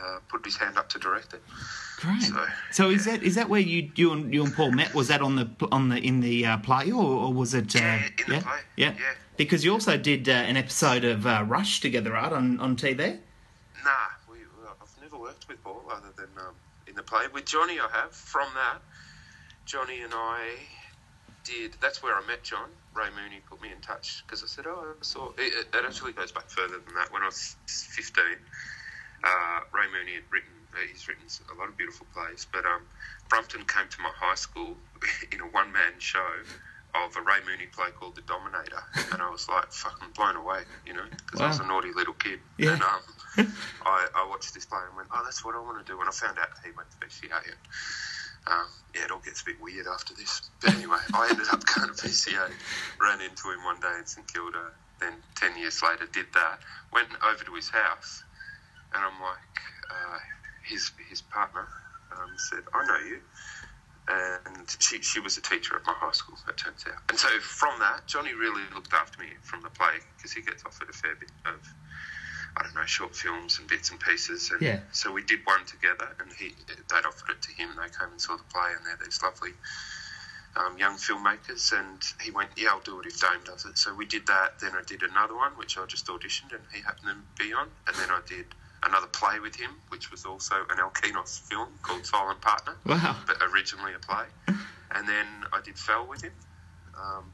uh, 0.00 0.18
put 0.28 0.44
his 0.44 0.56
hand 0.56 0.78
up 0.78 0.88
to 0.90 0.98
direct 0.98 1.34
it. 1.34 1.42
Great. 1.98 2.22
So, 2.22 2.46
So 2.70 2.90
is 2.90 3.06
yeah. 3.06 3.12
that 3.16 3.22
is 3.22 3.34
that 3.36 3.48
where 3.48 3.60
you 3.60 3.90
you 3.94 4.12
and 4.12 4.32
you 4.32 4.44
and 4.44 4.54
Paul 4.54 4.72
met? 4.72 4.94
Was 4.94 5.08
that 5.08 5.20
on 5.22 5.36
the 5.36 5.50
on 5.70 5.88
the 5.88 5.96
in 5.98 6.20
the 6.20 6.46
uh, 6.46 6.56
play 6.58 6.90
or, 6.90 7.04
or 7.04 7.32
was 7.32 7.54
it? 7.54 7.74
Uh, 7.76 7.78
Yeah, 7.80 7.94
in 8.06 8.12
the 8.28 8.34
yeah? 8.34 8.40
play. 8.42 8.58
Yeah. 8.76 8.94
Yeah. 8.98 9.14
Because 9.36 9.64
you 9.64 9.72
also 9.72 9.96
did 9.96 10.28
uh, 10.28 10.32
an 10.32 10.56
episode 10.56 11.04
of 11.04 11.26
uh, 11.26 11.44
Rush 11.46 11.80
together, 11.80 12.12
right, 12.12 12.32
on 12.32 12.60
on 12.60 12.76
TV. 12.76 13.18
Nah, 13.84 13.90
we, 14.30 14.36
I've 14.80 15.02
never 15.02 15.18
worked 15.18 15.48
with 15.48 15.62
Paul 15.64 15.82
other 15.90 16.12
than 16.16 16.28
um, 16.38 16.54
in 16.86 16.94
the 16.94 17.02
play. 17.02 17.26
With 17.32 17.46
Johnny, 17.46 17.80
I 17.80 17.88
have. 17.92 18.12
From 18.12 18.48
that, 18.54 18.78
Johnny 19.64 20.02
and 20.02 20.12
I 20.14 20.50
did. 21.44 21.76
That's 21.80 22.02
where 22.02 22.14
I 22.14 22.24
met 22.26 22.42
John. 22.44 22.68
Ray 22.94 23.08
Mooney 23.16 23.40
put 23.48 23.60
me 23.62 23.70
in 23.72 23.80
touch 23.80 24.22
because 24.26 24.42
I 24.42 24.46
said, 24.46 24.66
"Oh, 24.66 24.94
I 25.00 25.02
saw." 25.02 25.30
It, 25.38 25.52
it, 25.54 25.66
it 25.74 25.84
actually 25.84 26.12
goes 26.12 26.30
back 26.30 26.48
further 26.50 26.78
than 26.84 26.94
that. 26.94 27.10
When 27.12 27.22
I 27.22 27.26
was 27.26 27.56
fifteen, 27.66 28.36
uh, 29.24 29.60
Ray 29.72 29.86
Mooney 29.92 30.14
had 30.14 30.24
written. 30.30 30.50
uh, 30.74 30.78
He's 30.90 31.06
written 31.08 31.24
a 31.54 31.58
lot 31.58 31.68
of 31.68 31.76
beautiful 31.76 32.06
plays, 32.14 32.46
but 32.52 32.64
um, 32.66 32.82
Brumpton 33.28 33.64
came 33.64 33.88
to 33.88 34.00
my 34.02 34.10
high 34.14 34.34
school 34.34 34.76
in 35.32 35.40
a 35.40 35.44
one-man 35.46 35.94
show 35.98 36.26
of 36.94 37.16
a 37.16 37.22
Ray 37.22 37.40
Mooney 37.46 37.66
play 37.72 37.88
called 37.98 38.16
The 38.16 38.20
Dominator, 38.22 38.82
and 39.12 39.22
I 39.22 39.30
was 39.30 39.48
like 39.48 39.72
fucking 39.72 40.08
blown 40.14 40.36
away, 40.36 40.62
you 40.86 40.92
know, 40.92 41.04
because 41.24 41.40
I 41.40 41.48
was 41.48 41.58
a 41.60 41.66
naughty 41.66 41.88
little 41.94 42.12
kid. 42.14 42.38
Yeah. 42.58 42.74
And 42.74 42.82
um, 42.82 43.52
I, 43.86 44.08
I 44.14 44.26
watched 44.28 44.52
this 44.52 44.66
play 44.66 44.80
and 44.86 44.96
went, 44.96 45.08
oh, 45.10 45.22
that's 45.24 45.42
what 45.42 45.54
I 45.54 45.60
want 45.60 45.84
to 45.84 45.90
do. 45.90 45.98
And 46.00 46.08
I 46.08 46.12
found 46.12 46.38
out 46.38 46.48
he 46.62 46.70
went 46.76 46.88
to 46.90 46.96
VCA. 47.06 47.32
And, 47.32 47.56
um, 48.46 48.66
yeah, 48.94 49.04
it 49.04 49.10
all 49.10 49.20
gets 49.24 49.40
a 49.40 49.44
bit 49.46 49.56
weird 49.62 49.86
after 49.86 50.12
this. 50.14 50.50
But 50.60 50.74
anyway, 50.74 50.98
I 51.14 51.28
ended 51.30 51.46
up 51.50 51.64
going 51.64 51.88
to 51.88 51.94
VCA, 51.94 52.50
ran 53.00 53.22
into 53.22 53.50
him 53.50 53.64
one 53.64 53.80
day 53.80 53.94
in 53.98 54.04
St 54.04 54.30
Kilda. 54.30 54.72
Then 55.00 55.14
10 55.36 55.56
years 55.56 55.82
later, 55.82 56.04
did 56.12 56.26
that. 56.34 56.58
Went 56.92 57.08
over 57.26 57.42
to 57.42 57.54
his 57.54 57.70
house, 57.70 58.22
and 58.94 59.04
I'm 59.04 59.20
like, 59.20 59.54
uh, 59.90 60.18
his, 60.68 60.90
his 61.08 61.22
partner 61.22 61.66
um, 62.12 62.30
said, 62.36 62.60
I 62.74 62.86
know 62.86 62.98
you. 63.06 63.18
And 64.08 64.66
she, 64.80 65.00
she 65.00 65.20
was 65.20 65.36
a 65.38 65.42
teacher 65.42 65.76
at 65.76 65.86
my 65.86 65.94
high 65.96 66.12
school, 66.12 66.36
it 66.48 66.56
turns 66.56 66.84
out. 66.88 66.98
And 67.08 67.18
so 67.18 67.28
from 67.40 67.78
that, 67.78 68.06
Johnny 68.06 68.34
really 68.34 68.62
looked 68.74 68.92
after 68.92 69.22
me 69.22 69.28
from 69.42 69.62
the 69.62 69.70
play 69.70 69.94
because 70.16 70.32
he 70.32 70.42
gets 70.42 70.64
offered 70.66 70.90
a 70.90 70.92
fair 70.92 71.14
bit 71.14 71.30
of 71.46 71.60
I 72.56 72.62
don't 72.64 72.74
know, 72.74 72.84
short 72.84 73.16
films 73.16 73.58
and 73.58 73.68
bits 73.68 73.90
and 73.90 74.00
pieces. 74.00 74.50
And 74.50 74.60
Yeah. 74.60 74.80
so 74.92 75.10
we 75.10 75.22
did 75.22 75.40
one 75.44 75.64
together, 75.64 76.14
and 76.20 76.30
he 76.32 76.54
they'd 76.68 77.06
offered 77.06 77.30
it 77.30 77.42
to 77.42 77.52
him. 77.52 77.70
And 77.70 77.78
they 77.78 77.88
came 77.88 78.10
and 78.10 78.20
saw 78.20 78.36
the 78.36 78.44
play, 78.44 78.74
and 78.76 78.84
they're 78.84 78.98
these 79.02 79.22
lovely 79.22 79.52
um, 80.56 80.76
young 80.76 80.96
filmmakers. 80.96 81.72
And 81.72 82.02
he 82.20 82.30
went, 82.30 82.50
"Yeah, 82.56 82.70
I'll 82.70 82.80
do 82.80 83.00
it 83.00 83.06
if 83.06 83.20
Dame 83.20 83.42
does 83.44 83.64
it." 83.64 83.78
So 83.78 83.94
we 83.94 84.04
did 84.04 84.26
that. 84.26 84.60
Then 84.60 84.72
I 84.76 84.82
did 84.82 85.02
another 85.02 85.34
one, 85.34 85.52
which 85.56 85.78
I 85.78 85.86
just 85.86 86.06
auditioned, 86.08 86.52
and 86.52 86.62
he 86.74 86.82
happened 86.82 87.24
to 87.24 87.42
be 87.42 87.54
on. 87.54 87.68
And 87.86 87.96
then 87.96 88.10
I 88.10 88.20
did 88.26 88.54
another 88.84 89.06
play 89.06 89.38
with 89.40 89.54
him, 89.56 89.70
which 89.88 90.10
was 90.10 90.24
also 90.24 90.54
an 90.70 90.78
Alkinos 90.78 91.40
film 91.48 91.68
called 91.82 92.04
Silent 92.06 92.40
Partner 92.40 92.74
Wow. 92.86 93.16
but 93.26 93.36
originally 93.52 93.92
a 93.94 93.98
play. 93.98 94.24
And 94.94 95.08
then 95.08 95.26
I 95.52 95.60
did 95.64 95.78
Fell 95.78 96.06
with 96.06 96.22
him, 96.22 96.32
um, 96.98 97.24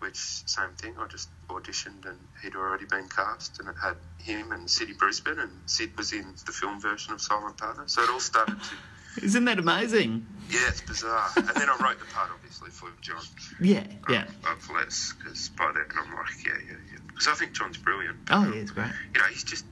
which 0.00 0.16
same 0.16 0.70
thing. 0.76 0.94
I 0.98 1.06
just 1.06 1.28
auditioned 1.48 2.06
and 2.06 2.18
he'd 2.42 2.54
already 2.56 2.86
been 2.86 3.08
cast, 3.08 3.60
and 3.60 3.68
it 3.68 3.74
had 3.80 3.94
him 4.18 4.50
and 4.52 4.68
Sidney 4.68 4.94
Brisbane, 4.94 5.38
and 5.38 5.50
Sid 5.66 5.96
was 5.96 6.12
in 6.12 6.34
the 6.46 6.52
film 6.52 6.80
version 6.80 7.12
of 7.12 7.20
Silent 7.20 7.56
Partner. 7.56 7.84
So 7.86 8.02
it 8.02 8.10
all 8.10 8.18
started 8.20 8.56
to 8.60 9.24
Isn't 9.24 9.44
that 9.46 9.58
amazing? 9.58 10.26
yeah, 10.50 10.60
it's 10.68 10.80
bizarre. 10.80 11.28
and 11.36 11.46
then 11.48 11.68
I 11.68 11.76
wrote 11.82 11.98
the 12.00 12.06
part 12.12 12.30
obviously 12.34 12.70
for 12.70 12.88
John. 13.00 13.22
Yeah. 13.60 13.84
Yeah. 14.08 14.24
um, 14.46 14.56
Of 14.56 14.70
Les, 14.70 15.12
because 15.18 15.48
by 15.50 15.70
then 15.74 15.84
I'm 15.96 16.14
like, 16.16 16.44
yeah, 16.44 16.52
yeah, 16.66 16.76
yeah. 16.92 16.98
Because 17.06 17.28
I 17.28 17.34
think 17.34 17.52
John's 17.52 17.76
brilliant. 17.78 18.16
Oh, 18.30 18.50
yeah, 18.52 18.60
it's 18.60 18.70
great. 18.72 18.90
you 19.14 19.20
know, 19.20 19.26
he's 19.26 19.44
just 19.44 19.64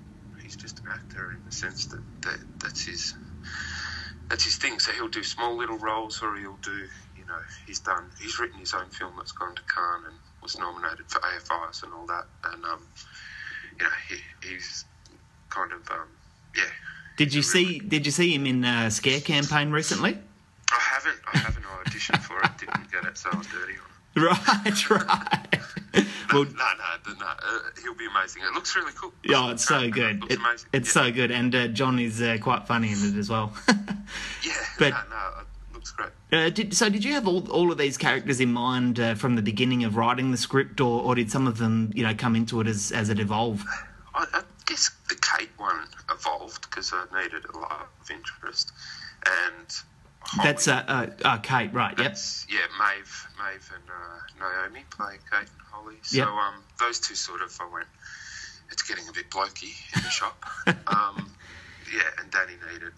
he's 0.47 0.57
just 0.57 0.79
an 0.79 0.87
actor 0.89 1.33
in 1.33 1.45
the 1.45 1.53
sense 1.53 1.87
that, 1.87 2.01
that 2.23 2.39
that's 2.61 2.87
his 2.87 3.15
that's 4.29 4.45
his 4.45 4.57
thing. 4.57 4.79
So 4.79 4.93
he'll 4.93 5.09
do 5.09 5.25
small 5.25 5.57
little 5.57 5.77
roles, 5.79 6.23
or 6.23 6.37
he'll 6.37 6.59
do 6.63 6.87
you 7.17 7.27
know 7.27 7.39
he's 7.67 7.81
done 7.81 8.05
he's 8.21 8.39
written 8.39 8.59
his 8.59 8.73
own 8.73 8.87
film 8.91 9.15
that's 9.17 9.33
gone 9.33 9.55
to 9.57 9.63
Cannes 9.63 10.07
and 10.07 10.15
was 10.43 10.57
nominated 10.59 11.07
for 11.09 11.19
AFIs 11.21 11.83
and 11.83 11.93
all 11.93 12.07
that. 12.07 12.27
And 12.45 12.65
um, 12.65 12.87
you 13.79 13.85
know 13.85 13.93
he, 14.09 14.49
he's 14.49 14.85
kind 15.51 15.73
of 15.73 15.91
um, 15.91 16.09
yeah. 16.57 16.63
Did 17.17 17.35
you 17.35 17.43
see 17.43 17.81
Did 17.81 18.07
you 18.07 18.13
see 18.13 18.33
him 18.33 18.47
in 18.47 18.65
uh, 18.65 18.89
Scare 18.91 19.21
Campaign 19.21 19.71
recently? 19.71 20.17
I 20.71 20.81
haven't 20.81 21.19
I 21.33 21.39
haven't 21.39 21.65
auditioned 21.65 22.23
for 22.23 22.39
it. 22.39 22.51
Didn't 22.59 22.91
get 22.93 23.05
it, 23.05 23.19
so 23.19 23.31
I 23.33 23.39
was 23.39 23.47
dirty 23.49 23.73
on 23.73 23.79
it. 23.79 23.83
Right. 24.17 24.91
Right. 24.91 25.61
No, 26.33 26.41
well, 26.41 26.45
no, 26.45 26.51
no, 27.07 27.15
no, 27.21 27.25
uh, 27.27 27.59
he'll 27.83 27.95
be 27.95 28.07
amazing. 28.07 28.43
It 28.43 28.53
looks 28.53 28.75
really 28.75 28.93
cool. 28.95 29.13
yeah, 29.25 29.53
it's 29.53 29.65
so 29.65 29.89
good. 29.89 30.17
It 30.17 30.21
looks 30.23 30.35
It- 30.35 30.41
amazing. 30.41 30.69
it's 30.73 30.89
yeah. 30.97 31.03
so 31.05 31.13
good, 31.13 31.31
and 31.31 31.55
uh, 31.55 31.69
John 31.69 31.99
is 32.01 32.21
uh, 32.21 32.37
quite 32.41 32.67
funny 32.67 32.89
in 32.93 32.99
it 32.99 33.17
as 33.17 33.29
well. 33.31 33.53
Yeah, 34.45 34.53
but- 34.79 34.91
no, 34.91 34.97
no, 35.11 35.29
it 35.41 35.75
looks 35.75 35.91
great. 35.93 36.11
Uh, 36.33 36.51
did, 36.51 36.75
so, 36.75 36.89
did 36.89 37.05
you 37.05 37.13
have 37.15 37.27
all, 37.29 37.49
all 37.51 37.71
of 37.73 37.79
these 37.79 37.97
characters 37.97 38.41
in 38.41 38.53
mind 38.53 38.99
uh, 39.01 39.15
from 39.15 39.35
the 39.37 39.43
beginning 39.43 39.85
of 39.85 39.97
writing 39.97 40.31
the 40.33 40.37
script, 40.37 40.81
or, 40.81 41.03
or 41.03 41.15
did 41.15 41.31
some 41.31 41.47
of 41.47 41.59
them, 41.59 41.91
you 41.95 42.03
know, 42.03 42.15
come 42.15 42.35
into 42.37 42.61
it 42.61 42.67
as, 42.67 42.91
as 42.93 43.09
it 43.09 43.19
evolved? 43.21 43.67
I, 44.15 44.27
I 44.33 44.43
guess 44.67 44.91
the 45.09 45.15
Kate 45.17 45.51
one 45.57 45.87
evolved 46.11 46.63
because 46.69 46.93
I 46.93 47.05
needed 47.23 47.45
a 47.53 47.59
lot 47.59 47.89
of 48.01 48.11
interest, 48.11 48.73
and 49.27 49.67
That's 50.43 50.69
uh, 50.69 50.83
uh, 50.87 51.07
uh, 51.25 51.39
Kate, 51.39 51.73
right? 51.73 51.97
Yep. 51.99 52.17
yeah, 52.49 52.59
Maeve, 52.79 53.27
Maeve 53.39 53.71
and 53.75 53.85
uh, 53.89 54.45
Naomi 54.65 54.85
play 54.91 55.17
Kate 55.31 55.49
and 55.49 55.67
Holly. 55.71 55.97
So 56.03 56.19
Yep. 56.19 56.27
um, 56.29 56.55
those 56.81 57.01
two 57.01 57.15
sort 57.15 57.43
of, 57.43 57.57
I 57.61 57.69
went, 57.73 57.87
it's 58.71 58.83
getting 58.83 59.09
a 59.09 59.13
bit 59.13 59.31
blokey 59.31 59.73
in 59.95 60.03
the 60.03 60.11
shop. 60.11 60.45
um, 60.87 61.35
yeah, 61.93 62.11
and 62.21 62.31
Danny 62.31 62.55
needed 62.73 62.93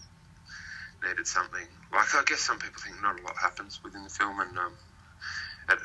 needed 1.07 1.27
something. 1.27 1.65
Like 1.93 2.13
I 2.15 2.23
guess 2.25 2.41
some 2.41 2.59
people 2.59 2.81
think 2.81 3.01
not 3.01 3.19
a 3.19 3.23
lot 3.23 3.35
happens 3.37 3.79
within 3.83 4.03
the 4.03 4.09
film, 4.09 4.39
and 4.39 4.57
um, 4.57 4.73
it, 5.69 5.79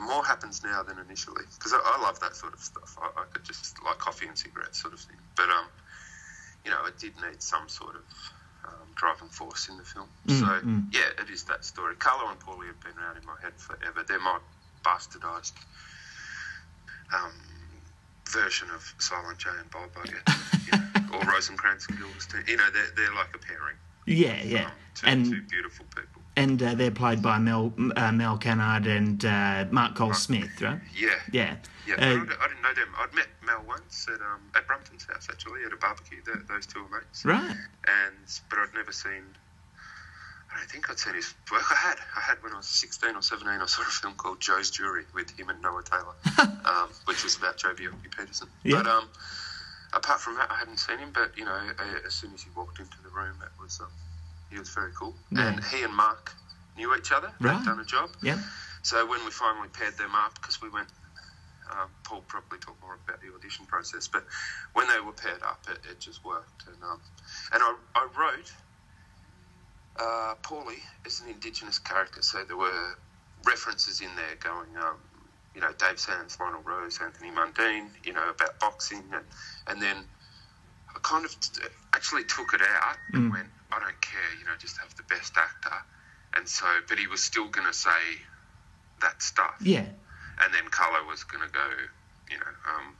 more 0.00 0.24
happens 0.24 0.62
now 0.62 0.82
than 0.82 0.98
initially 0.98 1.42
because 1.58 1.72
I, 1.72 1.80
I 1.82 2.02
love 2.02 2.20
that 2.20 2.36
sort 2.36 2.54
of 2.54 2.60
stuff. 2.60 2.96
I, 3.00 3.06
I 3.22 3.24
could 3.32 3.44
just 3.44 3.76
like 3.84 3.98
coffee 3.98 4.26
and 4.26 4.36
cigarettes 4.36 4.80
sort 4.80 4.94
of 4.94 5.00
thing. 5.00 5.16
But 5.36 5.48
um, 5.48 5.66
you 6.64 6.70
know, 6.70 6.84
it 6.86 6.98
did 6.98 7.14
need 7.16 7.42
some 7.42 7.68
sort 7.68 7.96
of 7.96 8.02
driving 9.00 9.28
force 9.28 9.68
in 9.70 9.78
the 9.78 9.82
film. 9.82 10.08
so 10.28 10.60
yeah, 10.92 11.22
it 11.22 11.30
is 11.32 11.44
that 11.44 11.64
story. 11.64 11.96
Carlo 11.96 12.30
and 12.30 12.38
Paulie 12.38 12.66
have 12.66 12.80
been 12.80 12.92
around 13.02 13.16
in 13.16 13.24
my 13.24 13.36
head 13.42 13.54
forever. 13.56 14.04
They're 14.06 14.20
my 14.20 14.38
bastardized 14.84 15.54
um, 17.14 17.32
version 18.28 18.68
of 18.74 18.94
Silent 18.98 19.38
J 19.38 19.48
and 19.58 19.70
Bob, 19.70 19.88
I 19.96 20.06
guess. 20.06 20.66
you 20.66 20.78
know, 20.78 21.18
or 21.18 21.24
Rosencrantz 21.32 21.86
and 21.88 21.98
Guildenstern. 21.98 22.44
You 22.46 22.58
know, 22.58 22.68
they're, 22.70 22.92
they're 22.94 23.14
like 23.14 23.34
a 23.34 23.38
pairing. 23.38 23.76
Yeah, 24.06 24.42
yeah. 24.42 24.66
Um, 24.66 24.72
two, 24.94 25.06
And 25.06 25.24
two 25.24 25.42
beautiful 25.48 25.86
people. 25.96 26.19
And 26.36 26.62
uh, 26.62 26.74
they're 26.74 26.90
played 26.92 27.20
by 27.22 27.38
Mel 27.38 27.72
uh, 27.96 28.12
Mel 28.12 28.38
Kennard 28.38 28.86
and 28.86 29.22
uh, 29.24 29.66
Mark 29.70 29.94
Coles 29.96 30.22
Smith, 30.22 30.60
right? 30.62 30.80
Yeah. 30.96 31.10
Yeah. 31.32 31.56
Yeah, 31.86 31.94
Uh, 31.96 31.98
I, 31.98 32.08
didn't, 32.10 32.30
I 32.40 32.46
didn't 32.48 32.62
know 32.62 32.74
them. 32.74 32.88
I'd 32.98 33.14
met 33.14 33.26
Mel 33.44 33.62
once 33.66 34.06
at 34.08 34.20
um, 34.20 34.40
at 34.54 34.66
Brumpton's 34.66 35.04
house 35.04 35.26
actually 35.28 35.64
at 35.64 35.72
a 35.72 35.76
barbecue. 35.76 36.22
Th 36.22 36.36
those 36.48 36.66
two 36.66 36.78
are 36.80 36.88
mates. 37.00 37.24
right. 37.24 37.56
And 38.06 38.16
but 38.48 38.58
I'd 38.60 38.72
never 38.74 38.92
seen. 38.92 39.24
I 40.52 40.58
don't 40.58 40.70
think 40.70 40.88
I'd 40.90 40.98
seen 40.98 41.14
his 41.14 41.34
work. 41.50 41.62
I 41.70 41.74
had. 41.74 41.96
I 42.16 42.20
had 42.20 42.42
when 42.42 42.52
I 42.52 42.56
was 42.58 42.66
sixteen 42.66 43.16
or 43.16 43.22
seventeen. 43.22 43.60
I 43.60 43.66
saw 43.66 43.82
a 43.82 43.84
film 43.86 44.14
called 44.14 44.40
Joh's 44.40 44.70
Jury 44.70 45.04
with 45.14 45.30
him 45.36 45.48
and 45.48 45.60
Noah 45.60 45.82
Taylor, 45.82 46.14
um, 46.64 46.90
which 47.06 47.24
was 47.24 47.36
about 47.36 47.56
Joh 47.56 47.74
Bjelke-Petersen. 47.74 48.48
Yeah. 48.62 48.76
But 48.82 48.86
um, 48.86 49.08
apart 49.92 50.20
from 50.20 50.34
that, 50.36 50.50
I 50.50 50.56
hadn't 50.56 50.78
seen 50.78 50.98
him. 50.98 51.10
But 51.12 51.36
you 51.36 51.44
know, 51.44 51.52
uh, 51.78 52.06
as 52.06 52.14
soon 52.14 52.32
as 52.34 52.42
he 52.42 52.50
walked 52.54 52.78
into 52.78 52.96
the 53.02 53.10
room, 53.10 53.34
it 53.42 53.50
was 53.62 53.80
um, 53.80 53.88
he 54.50 54.58
was 54.58 54.68
very 54.70 54.92
cool. 54.98 55.14
And 55.30 55.62
he 55.64 55.82
and 55.82 55.94
Mark 55.94 56.32
knew 56.76 56.94
each 56.96 57.12
other. 57.12 57.30
Right. 57.40 57.58
They'd 57.58 57.64
done 57.64 57.80
a 57.80 57.84
job. 57.84 58.10
Yeah. 58.22 58.38
So 58.82 59.06
when 59.06 59.24
we 59.24 59.30
finally 59.30 59.68
paired 59.68 59.96
them 59.96 60.14
up, 60.14 60.34
because 60.34 60.60
we 60.60 60.68
went 60.68 60.88
Um, 61.70 61.88
Paul 62.02 62.22
probably 62.26 62.58
talked 62.58 62.82
more 62.82 62.98
about 63.06 63.20
the 63.20 63.32
audition 63.32 63.64
process, 63.66 64.08
but 64.08 64.24
when 64.72 64.88
they 64.88 64.98
were 65.00 65.12
paired 65.12 65.42
up, 65.42 65.60
it, 65.70 65.78
it 65.88 66.00
just 66.00 66.24
worked. 66.24 66.66
And 66.66 66.82
um, 66.82 67.00
and 67.52 67.62
I, 67.62 67.74
I 67.94 68.08
wrote 68.18 68.52
uh, 69.98 70.34
Paulie 70.42 70.82
is 71.06 71.20
an 71.20 71.28
Indigenous 71.28 71.78
character, 71.78 72.22
so 72.22 72.42
there 72.44 72.56
were 72.56 72.96
references 73.44 74.00
in 74.00 74.08
there 74.16 74.34
going, 74.42 74.68
um, 74.82 74.96
you 75.54 75.60
know, 75.60 75.72
Dave 75.78 75.98
Sands, 76.00 76.38
Lionel 76.40 76.62
Rose, 76.62 76.98
Anthony 77.00 77.30
Mundine, 77.30 77.88
you 78.04 78.12
know, 78.12 78.28
about 78.30 78.58
boxing, 78.58 79.04
and 79.12 79.24
and 79.68 79.80
then 79.80 79.96
I 80.94 80.98
kind 81.02 81.24
of 81.24 81.38
t- 81.38 81.62
actually 81.94 82.24
took 82.24 82.52
it 82.54 82.62
out 82.62 82.96
and 83.12 83.30
went, 83.30 83.46
I 83.72 83.78
don't 83.78 84.00
care, 84.00 84.30
you 84.38 84.44
know, 84.44 84.52
just 84.58 84.78
have 84.78 84.94
the 84.96 85.02
best 85.04 85.32
actor, 85.36 85.76
and 86.36 86.48
so, 86.48 86.66
but 86.88 86.98
he 86.98 87.06
was 87.06 87.22
still 87.22 87.48
going 87.48 87.66
to 87.66 87.72
say 87.72 88.02
that 89.00 89.22
stuff, 89.22 89.56
Yeah. 89.60 89.86
and 90.42 90.52
then 90.54 90.64
Carlo 90.70 91.06
was 91.08 91.24
going 91.24 91.46
to 91.46 91.52
go, 91.52 91.68
you 92.30 92.38
know, 92.38 92.52
um, 92.74 92.96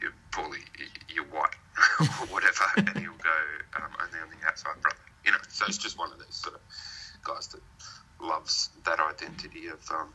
you're 0.00 0.12
Paulie, 0.30 0.64
y- 0.78 0.86
you're 1.14 1.24
white, 1.26 1.54
or 2.00 2.26
whatever, 2.26 2.64
and 2.76 2.88
he'll 2.98 3.12
go, 3.22 3.38
um, 3.76 3.92
and 4.02 4.12
then 4.12 4.22
the 4.40 4.46
outside 4.46 4.80
brother, 4.82 4.96
you 5.24 5.32
know. 5.32 5.38
So 5.48 5.66
it's 5.68 5.78
just 5.78 5.98
one 5.98 6.12
of 6.12 6.18
these 6.18 6.34
sort 6.34 6.54
of 6.56 6.60
guys 7.22 7.48
that 7.48 7.60
loves 8.20 8.70
that 8.84 8.98
identity 9.00 9.66
of 9.68 9.80
um, 9.90 10.12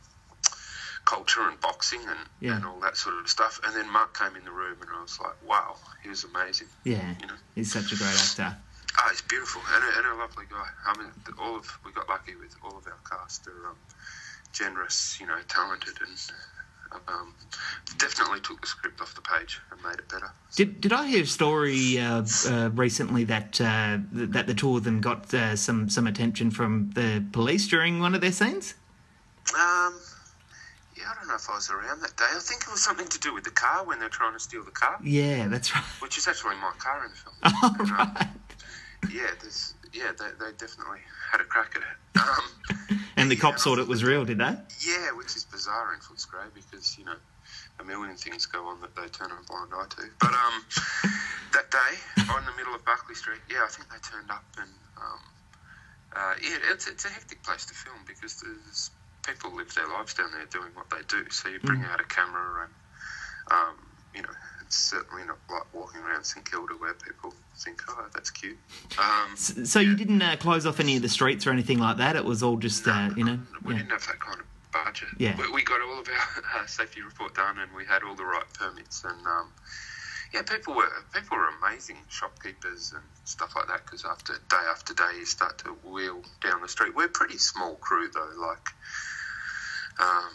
culture 1.04 1.48
and 1.48 1.58
boxing 1.60 2.00
and, 2.08 2.18
Yeah. 2.40 2.56
and 2.56 2.66
all 2.66 2.80
that 2.80 2.96
sort 2.96 3.16
of 3.20 3.28
stuff. 3.28 3.60
And 3.64 3.74
then 3.74 3.90
Mark 3.90 4.18
came 4.18 4.36
in 4.36 4.44
the 4.44 4.50
room, 4.50 4.76
and 4.80 4.90
I 4.94 5.00
was 5.00 5.18
like, 5.20 5.36
wow, 5.46 5.76
he 6.02 6.08
was 6.08 6.24
amazing. 6.24 6.68
Yeah. 6.84 7.14
You 7.20 7.26
know. 7.28 7.34
He's 7.54 7.72
such 7.72 7.92
a 7.92 7.96
great 7.96 8.14
actor. 8.18 8.56
Oh, 9.00 9.08
he's 9.10 9.22
beautiful 9.22 9.62
and 9.74 9.84
a, 9.84 9.98
and 9.98 10.06
a 10.18 10.20
lovely 10.20 10.44
guy. 10.50 10.66
I 10.86 10.98
mean, 10.98 11.08
all 11.40 11.56
of 11.56 11.66
we 11.84 11.92
got 11.92 12.08
lucky 12.08 12.34
with 12.34 12.54
all 12.64 12.76
of 12.76 12.86
our 12.86 12.98
cast 13.08 13.46
are 13.46 13.68
um, 13.70 13.76
generous, 14.52 15.18
you 15.20 15.26
know, 15.26 15.38
talented, 15.48 15.94
and 16.00 17.00
um, 17.06 17.34
definitely 17.98 18.40
took 18.40 18.60
the 18.60 18.66
script 18.66 19.00
off 19.00 19.14
the 19.14 19.20
page 19.20 19.60
and 19.70 19.80
made 19.82 19.98
it 20.00 20.08
better. 20.08 20.32
Did 20.56 20.80
did 20.80 20.92
I 20.92 21.06
hear 21.06 21.22
a 21.22 21.26
story 21.26 21.98
uh, 21.98 22.24
uh, 22.48 22.70
recently 22.74 23.24
that 23.24 23.60
uh, 23.60 23.98
that 24.12 24.46
the 24.48 24.54
two 24.54 24.76
of 24.76 24.82
them 24.84 25.00
got 25.00 25.32
uh, 25.32 25.54
some 25.54 25.88
some 25.88 26.06
attention 26.08 26.50
from 26.50 26.90
the 26.94 27.24
police 27.32 27.68
during 27.68 28.00
one 28.00 28.14
of 28.16 28.20
their 28.20 28.32
scenes? 28.32 28.74
Um, 29.54 29.94
yeah, 30.96 31.04
I 31.10 31.14
don't 31.14 31.28
know 31.28 31.36
if 31.36 31.48
I 31.48 31.54
was 31.54 31.70
around 31.70 32.00
that 32.00 32.16
day. 32.16 32.24
I 32.28 32.38
think 32.40 32.62
it 32.62 32.70
was 32.70 32.82
something 32.82 33.06
to 33.06 33.18
do 33.20 33.32
with 33.32 33.44
the 33.44 33.50
car 33.50 33.84
when 33.84 33.98
they're 34.00 34.08
trying 34.08 34.32
to 34.32 34.40
steal 34.40 34.64
the 34.64 34.70
car, 34.72 34.98
Yeah, 35.02 35.46
that's 35.48 35.74
right. 35.74 35.84
which 36.00 36.18
is 36.18 36.26
actually 36.26 36.56
my 36.56 36.72
car 36.78 37.04
in 37.04 37.10
the 37.12 37.16
film. 37.16 37.34
Oh, 37.44 37.76
And, 37.78 37.90
um, 37.90 37.96
right. 38.16 38.28
Yeah, 39.10 39.30
there's, 39.40 39.74
yeah, 39.92 40.12
they, 40.18 40.30
they 40.38 40.52
definitely 40.52 41.00
had 41.30 41.40
a 41.40 41.44
crack 41.44 41.76
at 41.76 41.82
it. 41.82 42.20
Um, 42.20 42.98
And 43.18 43.28
the 43.28 43.34
yeah, 43.34 43.40
cops 43.40 43.64
thought 43.64 43.80
it 43.82 43.88
was 43.88 44.04
real, 44.04 44.24
did 44.24 44.38
they? 44.38 44.54
Yeah, 44.78 45.10
which 45.18 45.34
is 45.34 45.42
bizarre 45.42 45.92
in 45.92 45.98
Footscray 45.98 46.54
because 46.54 46.96
you 46.96 47.04
know 47.04 47.18
a 47.80 47.84
million 47.84 48.14
things 48.16 48.46
go 48.46 48.64
on 48.68 48.80
that 48.80 48.94
they 48.94 49.10
turn 49.10 49.34
a 49.34 49.42
blind 49.50 49.74
eye 49.74 49.90
to. 49.90 50.02
But 50.20 50.30
um, 50.30 50.62
that 51.52 51.68
day 51.68 51.92
on 52.30 52.46
the 52.46 52.54
middle 52.54 52.76
of 52.78 52.84
Buckley 52.86 53.16
Street, 53.16 53.42
yeah, 53.50 53.66
I 53.66 53.70
think 53.74 53.90
they 53.90 53.98
turned 54.06 54.30
up 54.30 54.46
and 54.62 54.70
um, 54.96 55.20
uh, 56.14 56.34
yeah, 56.40 56.70
it's 56.70 56.86
it's 56.86 57.04
a 57.06 57.08
hectic 57.08 57.42
place 57.42 57.66
to 57.66 57.74
film 57.74 57.98
because 58.06 58.38
there's 58.38 58.90
people 59.26 59.50
live 59.50 59.74
their 59.74 59.88
lives 59.88 60.14
down 60.14 60.30
there 60.30 60.46
doing 60.46 60.70
what 60.78 60.86
they 60.88 61.02
do. 61.10 61.28
So 61.30 61.48
you 61.48 61.58
bring 61.58 61.82
out 61.82 62.00
a 62.00 62.06
camera 62.06 62.70
and 62.70 62.74
um, 63.50 63.76
you 64.14 64.22
know 64.22 64.36
it's 64.68 64.76
certainly 64.76 65.24
not 65.24 65.38
like 65.50 65.62
walking 65.72 66.02
around 66.02 66.24
St 66.24 66.44
Kilda 66.48 66.74
where 66.74 66.92
people 66.92 67.32
think, 67.56 67.80
oh, 67.88 68.06
that's 68.12 68.30
cute. 68.30 68.58
Um, 68.98 69.30
S- 69.32 69.54
So 69.64 69.80
you 69.80 69.96
didn't 69.96 70.20
uh, 70.20 70.36
close 70.36 70.66
off 70.66 70.78
any 70.78 70.94
of 70.96 71.00
the 71.02 71.08
streets 71.08 71.46
or 71.46 71.50
anything 71.52 71.78
like 71.78 71.96
that. 71.96 72.16
It 72.16 72.24
was 72.26 72.42
all 72.42 72.58
just 72.58 72.86
uh, 72.86 73.08
you 73.16 73.24
know. 73.24 73.38
We 73.64 73.72
Yeah. 73.72 73.78
didn't 73.80 73.92
have 73.92 74.06
that 74.06 74.20
kind 74.20 74.38
of 74.40 74.46
budget. 74.70 75.08
Yeah. 75.16 75.34
We, 75.38 75.50
we 75.52 75.62
got 75.64 75.80
all 75.80 75.98
of 76.00 76.06
our 76.06 76.60
uh, 76.62 76.66
safety 76.66 77.00
report 77.00 77.34
done, 77.34 77.58
and 77.58 77.72
we 77.74 77.86
had 77.86 78.02
all 78.02 78.14
the 78.14 78.26
right 78.26 78.44
permits, 78.52 79.04
and 79.04 79.26
um, 79.26 79.50
yeah, 80.34 80.42
people 80.42 80.74
were 80.74 80.90
people 81.14 81.38
were 81.38 81.48
amazing 81.66 81.96
shopkeepers 82.10 82.92
and 82.94 83.02
stuff 83.24 83.56
like 83.56 83.68
that. 83.68 83.86
Because 83.86 84.04
after 84.04 84.34
day 84.50 84.64
after 84.70 84.92
day, 84.92 85.12
you 85.18 85.24
start 85.24 85.56
to 85.64 85.70
wheel 85.88 86.20
down 86.42 86.60
the 86.60 86.68
street. 86.68 86.94
We're 86.94 87.06
a 87.06 87.08
pretty 87.08 87.38
small 87.38 87.76
crew 87.76 88.10
though. 88.12 88.32
Like, 88.38 88.68
um, 89.98 90.32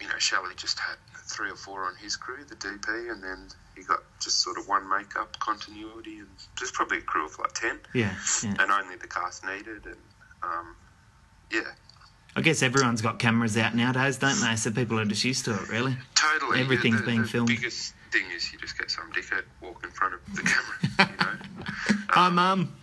you 0.00 0.06
know, 0.08 0.18
Shelley 0.18 0.54
just 0.54 0.78
had 0.78 0.96
three 1.26 1.50
or 1.50 1.56
four 1.56 1.84
on 1.84 1.94
his 1.96 2.16
crew, 2.16 2.44
the 2.44 2.54
DP, 2.56 3.10
and 3.10 3.22
then 3.22 3.48
he 3.76 3.82
got 3.82 4.00
just 4.20 4.40
sort 4.42 4.58
of 4.58 4.68
one 4.68 4.88
makeup 4.88 5.38
continuity, 5.40 6.18
and 6.18 6.28
just 6.58 6.74
probably 6.74 6.98
a 6.98 7.02
crew 7.02 7.24
of 7.26 7.38
like 7.38 7.52
ten, 7.54 7.78
Yeah, 7.94 8.14
yeah. 8.42 8.54
and 8.60 8.70
only 8.70 8.96
the 8.96 9.08
cast 9.08 9.44
needed, 9.44 9.84
and 9.86 9.96
um, 10.42 10.76
yeah. 11.50 11.60
I 12.36 12.40
guess 12.40 12.62
everyone's 12.62 13.00
got 13.00 13.18
cameras 13.20 13.56
out 13.56 13.74
nowadays, 13.76 14.16
don't 14.18 14.40
they? 14.40 14.56
So 14.56 14.70
people 14.72 14.98
are 14.98 15.04
just 15.04 15.24
used 15.24 15.44
to 15.44 15.54
it, 15.54 15.68
really. 15.68 15.96
Totally. 16.16 16.60
Everything's 16.60 17.00
the, 17.00 17.06
being 17.06 17.22
the 17.22 17.28
filmed. 17.28 17.48
biggest 17.48 17.94
thing 18.10 18.24
is 18.34 18.52
you 18.52 18.58
just 18.58 18.76
get 18.76 18.90
some 18.90 19.10
dickhead 19.12 19.44
walk 19.60 19.84
in 19.84 19.90
front 19.90 20.14
of 20.14 20.20
the 20.34 20.42
camera, 20.42 21.10
you 21.10 21.16
know? 21.24 21.94
Hi, 22.10 22.28
mum. 22.30 22.74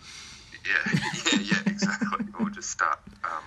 Yeah, 0.64 0.98
yeah, 1.32 1.38
yeah, 1.40 1.58
exactly. 1.66 2.26
or 2.40 2.48
just 2.50 2.70
start. 2.70 2.98
Um, 3.24 3.42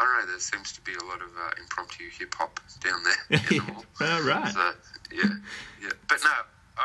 I 0.00 0.04
don't 0.04 0.26
know, 0.26 0.32
there 0.32 0.40
seems 0.40 0.72
to 0.72 0.80
be 0.80 0.92
a 0.94 1.04
lot 1.04 1.20
of 1.20 1.28
uh, 1.36 1.50
impromptu 1.60 2.04
hip 2.08 2.34
hop 2.34 2.58
down 2.82 3.00
there 3.04 3.38
in 3.38 3.46
the 3.48 3.72
mall. 3.72 3.84
All 4.00 4.22
right. 4.22 4.52
So, 4.52 4.72
yeah, 5.12 5.24
yeah. 5.82 5.90
But 6.08 6.18
no, 6.24 6.30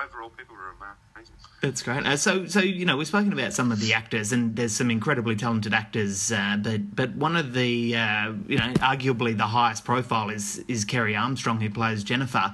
overall, 0.04 0.30
people 0.30 0.56
were 0.56 0.75
amazing. 1.15 1.36
That's 1.62 1.82
great. 1.82 2.06
Uh, 2.06 2.17
so, 2.17 2.45
so 2.45 2.60
you 2.60 2.86
know, 2.86 2.97
we've 2.97 3.08
spoken 3.08 3.32
about 3.32 3.54
some 3.54 3.71
of 3.71 3.80
the 3.80 3.93
actors, 3.93 4.34
and 4.34 4.56
there's 4.56 4.73
some 4.73 4.91
incredibly 4.91 5.36
talented 5.38 5.73
actors. 5.73 6.30
Uh, 6.32 6.58
but, 6.62 6.93
but 6.93 7.15
one 7.15 7.38
of 7.38 7.54
the, 7.54 7.95
uh, 7.95 8.34
you 8.47 8.58
know, 8.58 8.73
arguably 8.75 9.36
the 9.38 9.47
highest 9.47 9.86
profile 9.86 10.30
is 10.30 10.60
is 10.67 10.84
Kerry 10.84 11.15
Armstrong, 11.15 11.62
who 11.62 11.69
plays 11.69 12.04
Jennifer. 12.04 12.54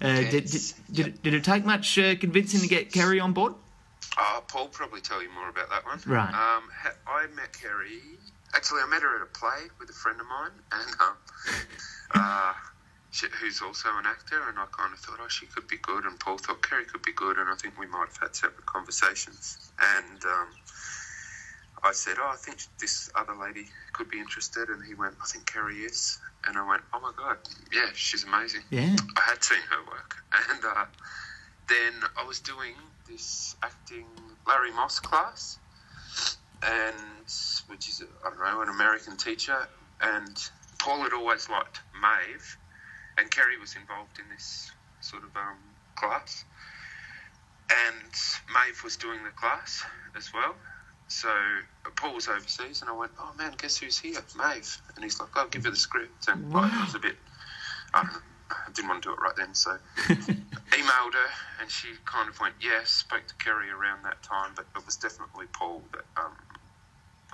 Uh, 0.00 0.14
did, 0.16 0.30
did, 0.30 0.52
Yes. 0.52 0.74
did, 0.92 1.06
it, 1.06 1.22
did 1.22 1.32
it 1.34 1.44
take 1.44 1.64
much 1.64 1.98
uh, 1.98 2.16
convincing 2.16 2.60
to 2.60 2.68
get 2.68 2.92
Kerry 2.92 3.18
on 3.18 3.32
board? 3.32 3.54
Uh, 4.18 4.40
Paul 4.42 4.68
probably 4.68 5.00
tell 5.00 5.22
you 5.22 5.30
more 5.32 5.48
about 5.48 5.70
that 5.70 5.86
one. 5.86 6.00
Right. 6.04 6.28
Um, 6.28 6.64
I 7.06 7.26
met 7.34 7.58
Kerry. 7.58 8.00
Actually, 8.54 8.82
I 8.82 8.86
met 8.86 9.02
her 9.02 9.16
at 9.16 9.22
a 9.22 9.26
play 9.26 9.68
with 9.80 9.88
a 9.90 9.92
friend 9.92 10.20
of 10.20 10.26
mine, 10.26 10.52
and 10.72 10.90
um, 11.00 11.16
uh, 12.14 12.52
she, 13.10 13.26
who's 13.40 13.62
also 13.62 13.88
an 13.96 14.06
actor. 14.06 14.40
And 14.48 14.58
I 14.58 14.66
kind 14.72 14.92
of 14.92 14.98
thought, 14.98 15.18
oh, 15.20 15.28
she 15.28 15.46
could 15.46 15.66
be 15.68 15.78
good. 15.78 16.04
And 16.04 16.18
Paul 16.20 16.38
thought 16.38 16.62
Kerry 16.62 16.84
could 16.84 17.02
be 17.02 17.12
good. 17.12 17.38
And 17.38 17.48
I 17.48 17.54
think 17.54 17.78
we 17.78 17.86
might 17.86 18.08
have 18.08 18.18
had 18.18 18.36
separate 18.36 18.66
conversations. 18.66 19.72
And 19.80 20.24
um, 20.24 20.48
I 21.82 21.92
said, 21.92 22.16
oh, 22.18 22.30
I 22.32 22.36
think 22.36 22.58
this 22.78 23.10
other 23.14 23.34
lady 23.34 23.66
could 23.92 24.10
be 24.10 24.18
interested. 24.18 24.68
And 24.68 24.84
he 24.84 24.94
went, 24.94 25.14
I 25.22 25.26
think 25.26 25.46
Kerry 25.46 25.78
is. 25.78 26.18
And 26.46 26.58
I 26.58 26.68
went, 26.68 26.82
oh 26.92 27.00
my 27.00 27.12
god, 27.16 27.38
yeah, 27.72 27.90
she's 27.94 28.24
amazing. 28.24 28.62
Yeah. 28.70 28.96
I 29.16 29.20
had 29.20 29.44
seen 29.44 29.60
her 29.70 29.84
work, 29.90 30.16
and 30.50 30.64
uh, 30.64 30.84
then 31.68 31.92
I 32.18 32.24
was 32.24 32.40
doing 32.40 32.74
this 33.08 33.54
acting 33.62 34.06
Larry 34.46 34.72
Moss 34.72 34.98
class, 34.98 35.58
and 36.62 37.26
which 37.66 37.88
is 37.88 38.02
I 38.24 38.30
don't 38.30 38.38
know 38.38 38.62
an 38.62 38.68
American 38.68 39.16
teacher, 39.16 39.68
and 40.00 40.36
Paul 40.78 41.02
had 41.02 41.12
always 41.12 41.48
liked 41.48 41.80
Maeve, 42.00 42.58
and 43.18 43.30
Kerry 43.30 43.58
was 43.58 43.76
involved 43.76 44.18
in 44.18 44.28
this 44.28 44.70
sort 45.00 45.24
of 45.24 45.36
um, 45.36 45.58
class, 45.96 46.44
and 47.70 48.12
Maeve 48.48 48.82
was 48.84 48.96
doing 48.96 49.22
the 49.24 49.30
class 49.30 49.82
as 50.16 50.32
well. 50.32 50.54
So 51.08 51.28
Paul 51.96 52.14
was 52.14 52.28
overseas, 52.28 52.80
and 52.80 52.90
I 52.90 52.94
went, 52.94 53.12
"Oh 53.18 53.32
man, 53.36 53.54
guess 53.58 53.76
who's 53.76 53.98
here? 53.98 54.20
Maeve." 54.36 54.80
And 54.94 55.04
he's 55.04 55.20
like, 55.20 55.30
"I'll 55.36 55.48
give 55.48 55.64
her 55.64 55.70
the 55.70 55.76
script." 55.76 56.28
And 56.28 56.52
like, 56.52 56.72
it 56.72 56.80
was 56.80 56.94
a 56.94 56.98
bit, 57.00 57.16
I 57.92 58.02
know, 58.04 58.18
I 58.50 58.70
didn't 58.72 58.88
want 58.88 59.02
to 59.02 59.08
do 59.10 59.12
it 59.14 59.20
right 59.20 59.36
then, 59.36 59.54
so 59.54 59.76
emailed 60.08 61.14
her, 61.14 61.30
and 61.60 61.70
she 61.70 61.88
kind 62.06 62.28
of 62.28 62.40
went, 62.40 62.54
"Yes." 62.60 62.90
Spoke 62.90 63.26
to 63.26 63.34
Kerry 63.36 63.70
around 63.70 64.04
that 64.04 64.22
time, 64.22 64.52
but 64.56 64.66
it 64.74 64.86
was 64.86 64.96
definitely 64.96 65.46
Paul 65.52 65.82
that, 65.92 66.04
um, 66.16 66.32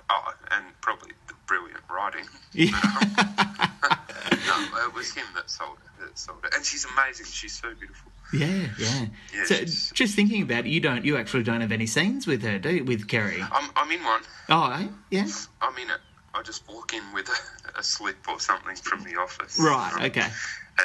oh, 0.09 0.33
and 0.51 0.65
probably 0.81 1.11
the 1.27 1.33
brilliant 1.47 1.81
writing. 1.89 2.25
Yeah. 2.53 2.69
no, 4.47 4.85
it 4.85 4.93
was 4.93 5.11
him 5.13 5.25
that 5.35 5.49
sold 5.49 5.77
it. 5.83 6.05
That 6.05 6.17
sold 6.17 6.39
it, 6.43 6.53
and 6.55 6.65
she's 6.65 6.85
amazing. 6.85 7.25
She's 7.27 7.59
so 7.59 7.73
beautiful. 7.75 8.11
Yeah, 8.33 8.67
yeah. 8.77 9.05
Yeah, 9.33 9.43
so, 9.45 9.55
just 9.93 10.15
thinking 10.15 10.43
about 10.43 10.65
it, 10.65 10.69
you 10.69 10.79
don't, 10.79 11.03
you 11.03 11.17
actually 11.17 11.43
don't 11.43 11.61
have 11.61 11.71
any 11.71 11.87
scenes 11.87 12.27
with 12.27 12.43
her, 12.43 12.59
do 12.59 12.75
you? 12.75 12.83
With 12.83 13.07
Kerry? 13.07 13.41
I'm, 13.41 13.69
I'm 13.75 13.91
in 13.91 14.03
one. 14.03 14.21
Oh, 14.49 14.89
yeah. 15.09 15.27
I'm 15.61 15.75
in 15.77 15.89
it. 15.89 15.99
I 16.33 16.43
just 16.43 16.67
walk 16.69 16.93
in 16.93 17.01
with 17.13 17.27
a, 17.27 17.79
a 17.79 17.83
slip 17.83 18.17
or 18.27 18.39
something 18.39 18.75
from 18.75 19.03
the 19.03 19.15
office. 19.15 19.59
Right. 19.59 20.05
Okay. 20.05 20.27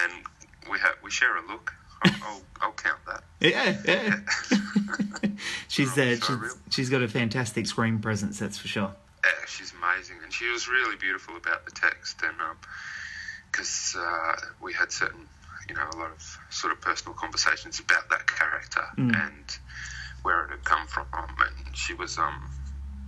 And 0.03 0.13
we 0.71 0.79
have 0.79 0.95
we 1.03 1.11
share 1.11 1.37
a 1.37 1.47
look. 1.47 1.73
I'll, 2.03 2.13
I'll, 2.23 2.43
I'll 2.63 2.73
count 2.73 2.99
that. 3.07 3.25
Yeah, 3.41 3.77
yeah. 3.85 5.29
she's 5.69 5.97
uh, 5.99 6.17
Oh, 6.23 6.41
she's, 6.43 6.75
she's 6.75 6.91
got 6.91 7.03
a 7.03 7.09
fantastic 7.09 7.67
screen 7.67 7.99
presence, 7.99 8.39
that's 8.39 8.59
for 8.59 8.69
sure. 8.69 8.95
She's 9.49 9.73
amazing, 9.73 10.17
and 10.23 10.33
she 10.33 10.51
was 10.51 10.69
really 10.69 10.97
beautiful 10.97 11.37
about 11.37 11.65
the 11.65 11.73
text, 11.73 12.23
and 12.23 12.35
because 13.51 13.95
uh, 13.99 14.33
we 14.63 14.73
had 14.73 14.91
certain, 14.91 15.27
you 15.69 15.75
know, 15.75 15.85
a 15.95 15.97
lot 15.99 16.11
of 16.11 16.23
sort 16.51 16.73
of 16.73 16.81
personal 16.81 17.15
conversations 17.15 17.81
about 17.81 18.09
that 18.11 18.27
character 18.27 18.83
and 18.99 19.49
where 20.23 20.45
it 20.47 20.51
had 20.51 20.65
come 20.65 20.87
from, 20.87 21.07
and 21.13 21.75
she 21.75 21.95
was, 21.95 22.19
um, 22.19 22.51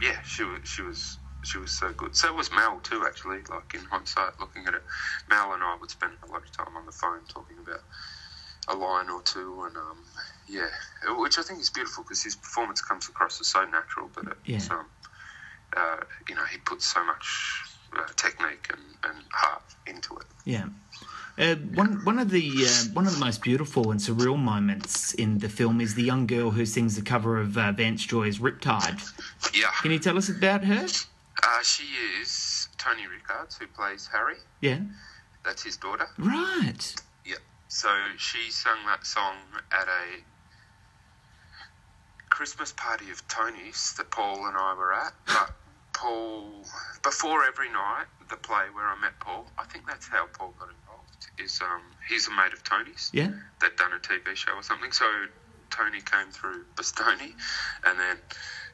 yeah, 0.00 0.16
she 0.24 0.44
was, 0.44 0.60
she 0.64 0.82
was. 0.82 1.18
She 1.44 1.58
was 1.58 1.70
so 1.70 1.92
good. 1.92 2.16
So 2.16 2.32
was 2.32 2.50
Mel 2.50 2.80
too, 2.82 3.04
actually. 3.06 3.38
Like 3.48 3.72
in 3.72 3.84
hindsight, 3.84 4.40
looking 4.40 4.66
at 4.66 4.74
it, 4.74 4.82
Mel 5.30 5.52
and 5.52 5.62
I 5.62 5.76
would 5.78 5.90
spend 5.92 6.14
a 6.26 6.32
lot 6.32 6.42
of 6.42 6.50
time 6.50 6.74
on 6.76 6.86
the 6.86 6.90
phone 6.90 7.24
talking 7.32 7.58
about 7.62 7.78
a 8.68 8.74
line 8.74 9.08
or 9.10 9.22
two, 9.22 9.62
and 9.64 9.76
um, 9.76 9.98
yeah, 10.48 10.66
which 11.18 11.38
I 11.38 11.42
think 11.42 11.60
is 11.60 11.70
beautiful 11.70 12.02
because 12.02 12.24
his 12.24 12.34
performance 12.34 12.80
comes 12.80 13.08
across 13.08 13.40
as 13.40 13.46
so 13.46 13.64
natural, 13.64 14.10
but 14.12 14.24
it's, 14.44 14.68
Yeah. 14.68 14.76
um, 14.76 14.86
uh, 15.76 15.96
you 16.28 16.34
know, 16.34 16.44
he 16.44 16.58
puts 16.58 16.86
so 16.86 17.04
much 17.04 17.62
uh, 17.96 18.04
technique 18.16 18.68
and, 18.70 18.80
and 19.04 19.24
heart 19.32 19.62
into 19.86 20.16
it. 20.16 20.26
Yeah. 20.44 20.66
Uh, 21.38 21.54
one 21.74 22.02
one 22.04 22.18
of 22.18 22.30
the 22.30 22.50
uh, 22.66 22.84
one 22.94 23.06
of 23.06 23.12
the 23.12 23.18
most 23.22 23.42
beautiful 23.42 23.90
and 23.90 24.00
surreal 24.00 24.38
moments 24.38 25.12
in 25.14 25.38
the 25.38 25.50
film 25.50 25.82
is 25.82 25.94
the 25.94 26.02
young 26.02 26.26
girl 26.26 26.50
who 26.50 26.64
sings 26.64 26.96
the 26.96 27.02
cover 27.02 27.38
of 27.38 27.58
uh, 27.58 27.72
Vance 27.72 28.06
Joy's 28.06 28.38
"Riptide." 28.38 29.02
Yeah, 29.54 29.70
Can 29.82 29.90
you 29.90 29.98
tell 29.98 30.16
us 30.16 30.30
about 30.30 30.64
her? 30.64 30.86
uh, 31.42 31.62
she 31.62 31.84
is 32.22 32.68
Tony 32.78 33.06
Rickards, 33.06 33.58
who 33.58 33.66
plays 33.66 34.08
Harry. 34.10 34.36
Yeah. 34.62 34.78
That's 35.44 35.62
his 35.62 35.76
daughter. 35.76 36.08
Right. 36.16 36.94
Yeah. 37.26 37.34
So 37.68 37.90
she 38.16 38.50
sang 38.50 38.78
that 38.86 39.04
song 39.06 39.36
at 39.70 39.86
a 39.88 40.22
Christmas 42.30 42.72
party 42.72 43.10
of 43.10 43.26
Tony's 43.28 43.92
that 43.98 44.10
Paul 44.10 44.46
and 44.46 44.56
I 44.56 44.74
were 44.74 44.94
at. 44.94 45.12
But 45.26 45.50
Paul, 45.96 46.62
before 47.02 47.44
every 47.44 47.72
night, 47.72 48.04
the 48.28 48.36
play 48.36 48.68
where 48.74 48.86
I 48.86 49.00
met 49.00 49.18
Paul, 49.20 49.50
I 49.58 49.64
think 49.64 49.86
that's 49.86 50.06
how 50.06 50.26
Paul 50.38 50.52
got 50.60 50.68
involved. 50.68 51.26
Is 51.38 51.58
um, 51.62 51.80
he's 52.08 52.28
a 52.28 52.30
mate 52.30 52.52
of 52.52 52.62
Tony's. 52.64 53.10
Yeah. 53.12 53.32
They'd 53.60 53.76
done 53.76 53.92
a 53.92 53.98
TV 53.98 54.36
show 54.36 54.52
or 54.52 54.62
something. 54.62 54.92
So 54.92 55.06
Tony 55.70 56.00
came 56.02 56.30
through 56.30 56.64
Bastoni, 56.76 57.32
and 57.84 57.98
then 57.98 58.18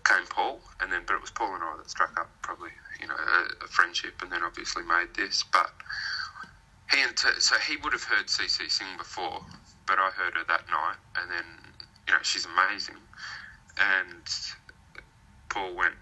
came 0.05 0.27
Paul, 0.27 0.61
and 0.81 0.91
then 0.91 1.03
but 1.07 1.15
it 1.15 1.21
was 1.21 1.31
Paul 1.31 1.55
and 1.55 1.63
I 1.63 1.77
that 1.79 1.91
struck 1.91 2.19
up 2.19 2.31
probably 2.43 2.71
you 3.01 3.07
know 3.07 3.15
a, 3.15 3.65
a 3.65 3.69
friendship, 3.69 4.15
and 4.23 4.31
then 4.31 4.43
obviously 4.43 4.83
made 4.83 5.15
this. 5.17 5.45
But 5.53 5.71
he 6.91 7.03
and 7.03 7.17
t- 7.17 7.39
so 7.39 7.57
he 7.59 7.77
would 7.79 7.93
have 7.93 8.05
heard 8.05 8.27
CC 8.27 8.69
sing 8.71 8.99
before, 8.99 9.41
but 9.87 9.99
I 9.99 10.11
heard 10.11 10.35
her 10.35 10.45
that 10.49 10.67
night, 10.69 10.99
and 11.17 11.31
then 11.31 11.47
you 12.09 12.15
know 12.15 12.21
she's 12.23 12.47
amazing, 12.47 12.99
and 13.79 14.27
Paul 15.49 15.77
went 15.77 15.95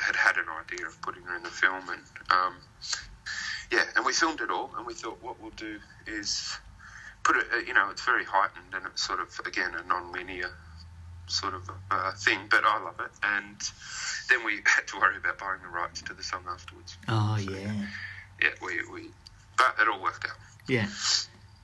had 0.00 0.16
had 0.16 0.36
an 0.36 0.46
idea 0.48 0.86
of 0.86 1.00
putting 1.02 1.22
her 1.22 1.36
in 1.36 1.42
the 1.42 1.50
film, 1.50 1.88
and 1.88 2.02
um, 2.30 2.54
yeah, 3.70 3.84
and 3.96 4.04
we 4.04 4.12
filmed 4.12 4.40
it 4.40 4.50
all, 4.50 4.70
and 4.76 4.86
we 4.86 4.94
thought 4.94 5.22
what 5.22 5.40
we'll 5.40 5.50
do 5.52 5.78
is 6.06 6.56
put 7.24 7.36
it, 7.36 7.46
uh, 7.52 7.58
you 7.58 7.74
know, 7.74 7.90
it's 7.90 8.04
very 8.04 8.24
heightened, 8.24 8.74
and 8.74 8.86
it's 8.86 9.06
sort 9.06 9.20
of 9.20 9.28
again 9.46 9.72
a 9.74 9.86
non-linear 9.86 10.50
sort 11.28 11.54
of 11.54 11.68
uh, 11.90 12.12
thing, 12.12 12.38
but 12.50 12.64
I 12.64 12.82
love 12.82 13.00
it, 13.00 13.10
and 13.22 13.56
then 14.28 14.44
we 14.44 14.60
had 14.64 14.86
to 14.88 14.98
worry 14.98 15.16
about 15.16 15.38
buying 15.38 15.60
the 15.62 15.68
rights 15.68 16.02
to 16.02 16.14
the 16.14 16.22
song 16.22 16.44
afterwards. 16.48 16.96
Oh 17.08 17.36
yeah. 17.36 17.72
Yeah, 18.42 18.50
we, 18.62 18.80
we 18.92 19.08
but 19.56 19.74
it 19.80 19.88
all 19.88 20.02
worked 20.02 20.26
out. 20.26 20.36
Yeah. 20.68 20.88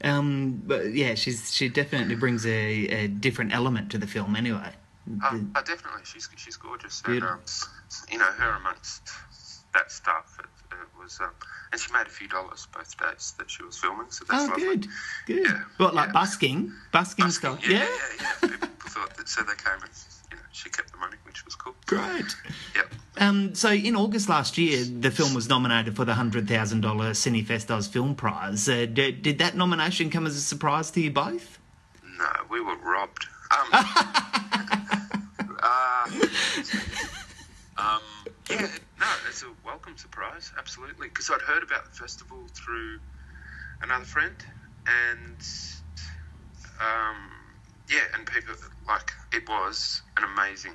Um, 0.03 0.63
but 0.67 0.95
yeah, 0.95 1.15
she's 1.15 1.55
she 1.55 1.69
definitely 1.69 2.17
brings 2.17 2.45
a, 2.47 2.51
a 2.51 3.07
different 3.09 3.55
element 3.55 3.91
to 3.91 3.99
the 3.99 4.07
film 4.07 4.35
anyway. 4.35 4.73
Uh, 5.23 5.39
uh, 5.57 5.63
definitely, 5.63 6.03
she's 6.05 6.29
she's 6.37 6.57
gorgeous, 6.57 7.03
and 7.07 7.23
um, 7.25 7.41
you 8.11 8.19
know 8.19 8.25
her 8.25 8.51
amongst 8.57 9.09
that 9.75 9.91
stuff. 9.91 10.39
It, 10.39 10.47
it 10.73 11.03
was, 11.03 11.19
um, 11.21 11.31
and 11.73 11.81
she 11.81 11.93
made 11.93 12.07
a 12.07 12.11
few 12.11 12.29
dollars 12.29 12.67
both 12.73 12.97
days 12.99 13.35
that 13.39 13.51
she 13.51 13.63
was 13.65 13.77
filming, 13.77 14.11
so 14.11 14.25
that's 14.29 14.45
Oh, 14.45 14.47
lovely. 14.49 14.65
good, 14.65 14.87
good. 15.27 15.47
Yeah, 15.47 15.63
What 15.79 15.95
like 15.95 16.09
yeah. 16.09 16.13
busking, 16.13 16.73
busking, 16.93 17.27
Busking, 17.27 17.31
stuff? 17.59 17.69
yeah, 17.69 17.79
Yeah, 17.81 17.87
yeah, 18.21 18.27
yeah. 18.43 18.49
People 18.49 18.69
thought 18.91 19.17
that, 19.17 19.29
so 19.29 19.43
they 19.43 19.55
came 19.55 19.83
and 19.83 19.91
you 20.31 20.37
know 20.37 20.43
she 20.53 20.71
kept 20.71 20.93
the 20.93 20.99
money, 20.99 21.17
which 21.25 21.45
was 21.45 21.55
cool. 21.57 21.75
great. 21.87 22.35
Yep. 22.77 22.93
Um, 23.19 23.55
so 23.55 23.71
in 23.71 23.97
August 23.97 24.29
last 24.29 24.57
year, 24.57 24.85
the 24.85 25.11
film 25.11 25.35
was 25.35 25.49
nominated 25.49 25.97
for 25.97 26.05
the 26.05 26.15
hundred 26.15 26.47
thousand 26.49 26.81
dollar 26.83 27.11
Cinefest 27.11 27.71
Oz 27.71 27.89
Film 27.89 28.15
Prize. 28.15 28.69
Uh, 28.69 28.87
did, 28.87 29.21
did 29.23 29.39
that 29.39 29.57
nomination 29.57 30.11
come 30.11 30.27
as 30.27 30.37
a 30.37 30.41
surprise 30.41 30.91
to 30.93 31.01
you 31.01 31.11
both? 31.11 31.59
No, 32.19 32.27
we 32.51 32.61
were 32.61 32.77
robbed. 32.77 33.27
Um, 33.51 33.85
uh, 35.63 36.05
um, 37.79 38.03
yeah, 38.51 38.67
no, 39.01 39.07
it's 39.29 39.43
a 39.43 39.53
welcome 39.65 39.97
surprise, 39.97 40.53
absolutely. 40.59 41.09
Because 41.09 41.31
I'd 41.31 41.41
heard 41.43 41.63
about 41.63 41.85
the 41.85 41.91
festival 41.93 42.39
through 42.55 42.99
another 43.83 44.05
friend, 44.05 44.35
and 44.87 45.41
um, 46.81 47.17
yeah, 47.89 48.01
and 48.15 48.27
people 48.27 48.55
like 48.87 49.11
it 49.33 49.49
was 49.49 50.03
an 50.17 50.25
amazing, 50.25 50.73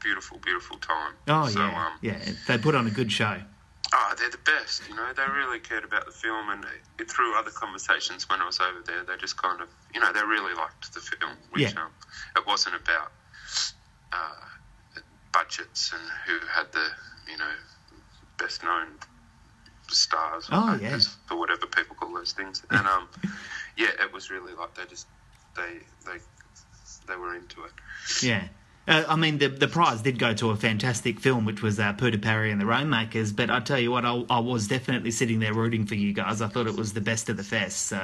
beautiful, 0.00 0.38
beautiful 0.38 0.78
time. 0.78 1.14
Oh 1.26 1.48
so, 1.48 1.60
yeah, 1.60 1.86
Um, 1.86 1.92
yeah. 2.02 2.18
They 2.46 2.58
put 2.58 2.74
on 2.74 2.86
a 2.86 2.90
good 2.90 3.10
show. 3.12 3.40
Oh, 3.94 4.14
they're 4.18 4.28
the 4.30 4.36
best. 4.44 4.82
You 4.88 4.94
know, 4.94 5.12
they 5.16 5.22
really 5.32 5.58
cared 5.60 5.82
about 5.84 6.04
the 6.04 6.12
film, 6.12 6.50
and 6.50 6.64
it, 6.98 7.10
through 7.10 7.38
other 7.38 7.50
conversations 7.50 8.28
when 8.28 8.40
I 8.42 8.46
was 8.46 8.60
over 8.60 8.80
there, 8.84 9.02
they 9.04 9.16
just 9.16 9.40
kind 9.40 9.62
of, 9.62 9.68
you 9.94 10.00
know, 10.00 10.12
they 10.12 10.20
really 10.20 10.54
liked 10.54 10.92
the 10.92 11.00
film. 11.00 11.32
Which 11.50 11.72
Yeah. 11.72 11.80
um, 11.82 11.90
it 12.36 12.46
wasn't 12.46 12.76
about 12.76 13.12
uh, 14.12 15.00
budgets 15.32 15.92
and 15.92 16.02
who 16.26 16.46
had 16.46 16.70
the, 16.72 16.86
you 17.30 17.36
know, 17.38 17.50
best 18.38 18.62
known 18.62 18.86
stars 19.88 20.44
or 20.50 20.54
Oh, 20.54 20.74
actors 20.74 21.16
or 21.30 21.38
whatever 21.38 21.66
people 21.66 21.96
call 21.96 22.12
those 22.14 22.32
things. 22.32 22.62
And 22.70 22.86
um, 22.86 23.08
yeah, 23.76 23.88
it 24.00 24.12
was 24.12 24.30
really 24.30 24.52
like 24.54 24.74
they 24.74 24.84
just 24.86 25.06
they 25.56 25.78
they 26.06 26.18
they 27.06 27.16
were 27.16 27.34
into 27.34 27.64
it. 27.64 27.72
Yeah. 28.22 28.48
Uh, 28.86 29.04
I 29.06 29.16
mean, 29.16 29.36
the 29.36 29.48
the 29.48 29.68
prize 29.68 30.00
did 30.00 30.18
go 30.18 30.32
to 30.34 30.50
a 30.50 30.56
fantastic 30.56 31.20
film, 31.20 31.44
which 31.44 31.60
was 31.62 31.78
uh, 31.78 31.92
Putuparri 31.92 32.50
and 32.50 32.58
the 32.60 32.64
Rainmakers. 32.66 33.32
But 33.32 33.50
I 33.50 33.60
tell 33.60 33.78
you 33.78 33.90
what, 33.90 34.06
I, 34.06 34.24
I 34.30 34.38
was 34.40 34.66
definitely 34.66 35.10
sitting 35.10 35.40
there 35.40 35.52
rooting 35.52 35.84
for 35.84 35.94
you 35.94 36.14
guys. 36.14 36.40
I 36.40 36.48
thought 36.48 36.66
it 36.66 36.76
was 36.76 36.94
the 36.94 37.00
best 37.02 37.28
of 37.28 37.36
the 37.36 37.44
fest. 37.44 37.86
So, 37.86 38.00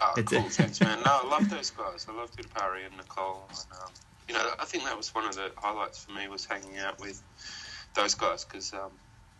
Oh, 0.00 0.22
cool, 0.24 0.42
thanks, 0.48 0.80
man. 0.80 0.98
No, 1.04 1.20
I 1.24 1.28
love 1.30 1.48
those 1.50 1.70
guys. 1.70 2.06
I 2.08 2.12
love 2.12 2.30
Putuparri 2.36 2.86
and 2.86 2.96
Nicole. 2.96 3.44
And, 3.48 3.58
um, 3.82 3.90
you 4.28 4.34
know, 4.34 4.50
I 4.58 4.64
think 4.64 4.84
that 4.84 4.96
was 4.96 5.14
one 5.14 5.24
of 5.24 5.34
the 5.34 5.50
highlights 5.56 6.04
for 6.04 6.12
me 6.12 6.28
was 6.28 6.44
hanging 6.44 6.78
out 6.78 7.00
with 7.00 7.22
those 7.94 8.14
guys 8.14 8.44
because 8.44 8.72
um, 8.74 8.92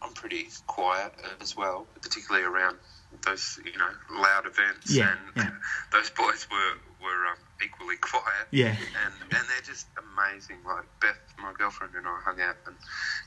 I'm 0.03 0.13
pretty 0.13 0.47
quiet 0.67 1.13
as 1.41 1.57
well, 1.57 1.87
particularly 2.01 2.47
around 2.47 2.79
those, 3.25 3.59
you 3.65 3.79
know, 3.79 3.89
loud 4.21 4.47
events. 4.47 4.95
Yeah, 4.95 5.15
and 5.37 5.45
yeah. 5.45 5.51
those 5.93 6.11
boys 6.11 6.47
were 6.51 6.75
were 7.03 7.27
um, 7.31 7.39
equally 7.65 7.97
quiet. 7.97 8.49
Yeah. 8.51 8.69
and 9.05 9.15
and 9.23 9.49
they're 9.49 9.67
just 9.67 9.87
amazing. 9.99 10.59
Like 10.65 10.85
Beth, 11.01 11.19
my 11.39 11.53
girlfriend, 11.57 11.95
and 11.95 12.07
I 12.07 12.21
hung 12.25 12.41
out 12.41 12.57
and 12.67 12.77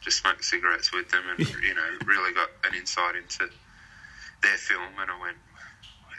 just 0.01 0.19
smoked 0.19 0.43
cigarettes 0.43 0.91
with 0.93 1.09
them, 1.09 1.23
and 1.29 1.39
you 1.39 1.75
know, 1.75 1.89
really 2.05 2.33
got 2.33 2.49
an 2.63 2.75
insight 2.75 3.15
into 3.15 3.49
their 4.41 4.57
film. 4.57 4.93
And 4.99 5.11
I 5.11 5.21
went, 5.21 5.37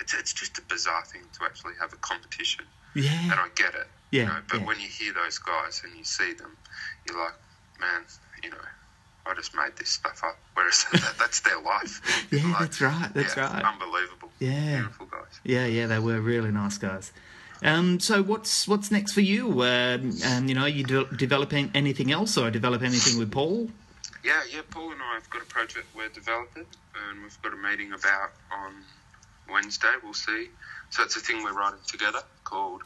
it's 0.01 0.15
it's 0.15 0.33
just 0.33 0.59
a 0.59 0.63
bizarre 0.63 1.05
thing 1.05 1.23
to 1.39 1.45
actually 1.45 1.75
have 1.81 1.93
a 1.93 1.97
competition, 1.97 2.65
and 2.95 3.33
I 3.33 3.49
get 3.55 3.75
it. 3.75 3.87
Yeah, 4.11 4.21
You 4.23 4.27
know, 4.29 4.39
but 4.51 4.61
yeah. 4.61 4.67
when 4.67 4.81
you 4.81 4.89
hear 4.89 5.13
those 5.15 5.39
guys 5.39 5.83
and 5.85 5.97
you 5.97 6.05
see 6.05 6.33
them, 6.35 6.57
you're 7.09 7.19
like, 7.19 7.35
man, 7.81 8.03
you 8.43 8.51
know. 8.51 8.57
I 9.25 9.35
just 9.35 9.55
made 9.55 9.77
this 9.79 9.91
stuff 9.91 10.21
up, 10.25 10.37
whereas 10.55 10.85
that, 10.93 11.15
that's 11.17 11.41
their 11.41 11.61
life. 11.61 12.27
Yeah, 12.33 12.45
Like, 12.51 12.59
that's 12.59 12.81
right, 12.81 13.11
that's 13.15 13.37
yeah, 13.37 13.53
right. 13.55 13.65
Unbelievable. 13.65 14.31
Yeah. 14.41 14.79
Beautiful 14.81 15.07
guys. 15.07 15.41
yeah, 15.45 15.65
yeah. 15.67 15.87
They 15.87 16.01
were 16.01 16.21
really 16.21 16.51
nice 16.51 16.77
guys. 16.77 17.13
Um, 17.63 18.01
so 18.01 18.21
what's 18.25 18.67
what's 18.67 18.91
next 18.91 19.13
for 19.13 19.21
you? 19.21 19.63
Um, 19.63 20.11
um, 20.27 20.49
you 20.49 20.57
know, 20.57 20.67
you 20.67 20.83
de- 20.83 21.05
developing 21.17 21.71
anything 21.73 22.11
else, 22.11 22.37
or 22.37 22.51
develop 22.51 22.83
anything 22.83 23.17
with 23.21 23.31
Paul? 23.31 23.69
Yeah, 24.25 24.43
yeah. 24.53 24.63
Paul 24.69 24.91
and 24.91 25.01
I 25.01 25.15
have 25.15 25.31
got 25.31 25.43
a 25.43 25.47
project 25.47 25.87
we're 25.97 26.09
developing, 26.09 26.67
and 27.09 27.23
we've 27.23 27.41
got 27.43 27.53
a 27.53 27.57
meeting 27.57 27.93
about 27.93 28.33
on 28.51 28.75
Wednesday. 29.49 29.93
We'll 30.03 30.15
see. 30.15 30.49
So 30.93 31.03
it's 31.03 31.17
a 31.17 31.21
thing 31.21 31.43
we're 31.43 31.55
writing 31.55 31.81
together 31.87 32.21
called 32.45 32.83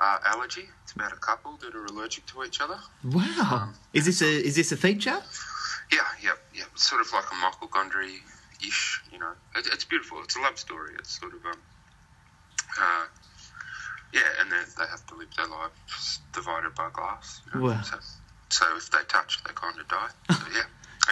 uh, 0.00 0.18
Allergy. 0.24 0.64
It's 0.82 0.92
about 0.92 1.12
a 1.12 1.16
couple 1.16 1.58
that 1.58 1.74
are 1.74 1.84
allergic 1.84 2.26
to 2.28 2.42
each 2.44 2.62
other. 2.62 2.78
Wow, 3.04 3.70
is 3.92 4.06
this 4.06 4.22
a 4.22 4.42
is 4.44 4.56
this 4.56 4.72
a 4.72 4.76
feature? 4.76 5.22
Yeah, 5.92 6.00
yeah, 6.22 6.30
yeah. 6.54 6.64
It's 6.72 6.88
sort 6.88 7.02
of 7.02 7.12
like 7.12 7.24
a 7.30 7.34
Michel 7.34 7.68
Gondry 7.68 8.16
ish. 8.66 9.02
You 9.12 9.18
know, 9.18 9.32
it, 9.54 9.68
it's 9.70 9.84
beautiful. 9.84 10.22
It's 10.24 10.34
a 10.36 10.40
love 10.40 10.58
story. 10.58 10.94
It's 10.98 11.20
sort 11.20 11.34
of 11.34 11.44
um, 11.44 11.60
uh, 12.80 13.04
yeah, 14.14 14.22
and 14.40 14.50
then 14.50 14.64
they 14.78 14.86
have 14.90 15.04
to 15.06 15.14
live 15.14 15.28
their 15.36 15.46
lives 15.46 16.20
divided 16.32 16.74
by 16.74 16.88
glass. 16.92 17.42
You 17.52 17.60
know? 17.60 17.66
Wow. 17.66 17.82
So, 17.82 17.98
so 18.48 18.64
if 18.76 18.90
they 18.90 19.04
touch, 19.08 19.44
they 19.44 19.52
kind 19.52 19.78
of 19.78 19.86
die. 19.88 20.08
So, 20.30 20.46
yeah. 20.54 20.62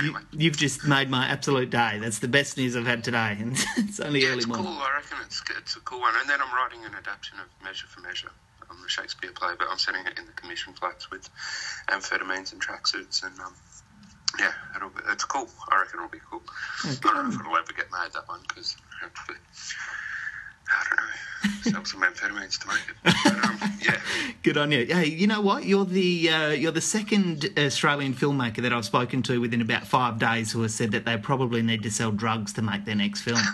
You, 0.01 0.07
Anyway. 0.09 0.21
you've 0.33 0.57
just 0.57 0.85
made 0.87 1.09
my 1.11 1.27
absolute 1.27 1.71
day. 1.71 1.99
That's 2.01 2.19
the 2.19 2.29
best 2.29 2.57
news 2.57 2.77
I've 2.77 2.87
had 2.87 3.05
today, 3.05 3.37
and 3.39 3.53
it's 3.77 4.01
only 4.01 4.23
Yeah, 4.23 4.29
early 4.29 4.39
it's 4.39 4.47
morning. 4.47 4.67
cool. 4.67 4.75
I 4.79 4.95
reckon 4.97 5.19
it's 5.25 5.43
it's 5.59 5.77
a 5.77 5.81
cool 5.81 6.01
one. 6.01 6.15
And 6.21 6.29
then 6.29 6.41
I'm 6.43 6.53
writing 6.55 6.85
an 6.85 6.95
adaptation 6.95 7.39
of 7.39 7.47
Measure 7.63 7.87
for 7.87 8.01
Measure, 8.01 8.31
um, 8.71 8.77
the 8.83 8.89
Shakespeare 8.89 9.31
play, 9.35 9.53
but 9.59 9.69
I'm 9.71 9.79
setting 9.79 10.05
it 10.07 10.19
in 10.19 10.27
the 10.27 10.33
commission 10.33 10.73
flats 10.75 11.11
with 11.11 11.29
amphetamines 11.91 12.53
and 12.53 12.61
tracksuits, 12.61 13.23
and 13.25 13.39
um, 13.41 13.55
yeah, 14.39 14.53
it'll 14.77 14.91
be, 14.91 15.01
it's 15.11 15.25
cool. 15.25 15.49
I 15.71 15.79
reckon 15.83 16.01
it'll 16.01 16.11
be 16.11 16.19
cool. 16.29 16.43
I 16.85 16.95
don't 17.03 17.15
know 17.15 17.29
if 17.35 17.41
it'll 17.41 17.57
ever 17.57 17.73
get 17.77 17.87
made 17.93 18.13
that 18.15 18.25
one 18.27 18.41
because 18.49 18.75
I 20.69 20.85
don't 20.89 20.97
know, 20.97 21.05
sell 21.73 21.85
some 21.85 22.03
amphetamines 22.03 22.59
to 22.61 22.69
make 22.69 22.89
it. 22.89 23.45
Um, 23.45 23.59
yeah, 23.83 24.01
Good 24.43 24.59
on 24.59 24.73
you. 24.73 24.87
Hey, 24.87 25.07
you 25.07 25.27
know 25.27 25.41
what? 25.41 25.65
You're 25.65 25.87
the 25.87 26.29
uh, 26.29 26.51
you're 26.51 26.73
the 26.73 26.81
second 26.81 27.51
Australian 27.59 28.15
filmmaker 28.15 28.59
that 28.59 28.73
I've 28.73 28.85
spoken 28.85 29.23
to 29.23 29.41
within 29.41 29.61
about 29.61 29.87
five 29.87 30.19
days 30.19 30.53
who 30.53 30.63
has 30.63 30.75
said 30.75 30.93
that 30.93 31.05
they 31.05 31.17
probably 31.17 31.63
need 31.63 31.83
to 31.83 31.91
sell 31.91 32.11
drugs 32.11 32.53
to 32.55 32.63
make 32.63 32.85
their 32.85 32.95
next 32.95 33.23
film. 33.23 33.41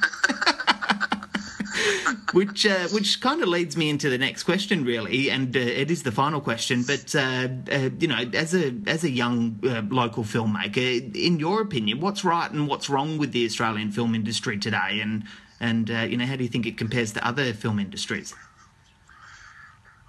which 2.33 2.67
uh, 2.67 2.89
which 2.89 3.21
kind 3.21 3.43
of 3.43 3.49
leads 3.49 3.77
me 3.77 3.89
into 3.89 4.11
the 4.11 4.19
next 4.19 4.43
question, 4.43 4.85
really, 4.85 5.31
and 5.31 5.57
uh, 5.57 5.61
it 5.61 5.91
is 5.91 6.03
the 6.03 6.13
final 6.13 6.41
question. 6.41 6.85
But 6.85 7.15
uh, 7.15 7.49
uh, 7.71 7.91
you 7.99 8.09
know, 8.09 8.29
as 8.35 8.55
a 8.55 8.75
as 8.87 9.05
a 9.05 9.11
young 9.11 9.61
uh, 9.65 9.83
local 9.89 10.25
filmmaker, 10.25 11.15
in 11.15 11.39
your 11.39 11.61
opinion, 11.61 12.01
what's 12.01 12.25
right 12.25 12.51
and 12.51 12.67
what's 12.67 12.91
wrong 12.91 13.19
with 13.19 13.33
the 13.33 13.45
Australian 13.45 13.93
film 13.93 14.15
industry 14.15 14.59
today, 14.59 15.01
and 15.01 15.25
and 15.61 15.91
uh, 15.91 16.01
you 16.01 16.17
know, 16.17 16.27
how 16.27 16.37
do 16.37 16.43
you 16.43 16.49
think 16.49 16.67
it 16.67 16.79
compares 16.79 17.13
to 17.13 17.27
other 17.27 17.53
film 17.53 17.79
industries? 17.79 18.35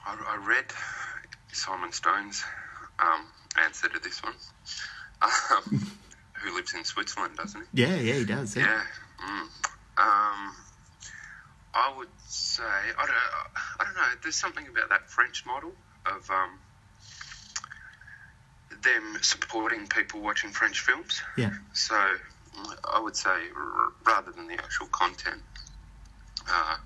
I, 0.06 0.18
I 0.28 0.48
read 0.48 0.66
Simon 1.52 1.92
Stone's 1.92 2.44
um, 3.00 3.26
answer 3.64 3.88
to 3.90 4.00
this 4.00 4.24
one. 4.24 4.34
Um, 5.52 5.92
who 6.42 6.56
lives 6.56 6.74
in 6.74 6.84
Switzerland, 6.84 7.38
doesn't 7.38 7.62
he? 7.74 7.84
Yeah, 7.84 7.96
yeah, 7.96 8.14
he 8.16 8.26
does. 8.26 8.56
Yeah. 8.56 8.64
Yeah. 8.64 8.82
Mm. 9.24 9.42
Um, 9.98 10.56
I 11.74 11.94
would 11.96 12.10
say 12.28 12.64
I 12.64 13.06
don't. 13.06 13.16
I 13.80 13.84
don't 13.84 13.94
know. 13.94 14.02
There's 14.24 14.36
something 14.36 14.68
about 14.68 14.90
that 14.90 15.10
French 15.10 15.46
model 15.46 15.72
of 16.06 16.30
um, 16.30 16.60
them 18.84 19.18
supporting 19.22 19.88
people 19.88 20.22
watching 20.22 20.50
French 20.52 20.80
films. 20.80 21.22
Yeah. 21.38 21.52
So 21.74 21.96
I 22.94 23.00
would 23.00 23.16
say 23.16 23.30
r- 23.30 23.94
rather 24.06 24.32
than 24.32 24.48
the 24.48 24.54
actual 24.56 24.88
content, 24.88 25.42
uh, 26.50 26.78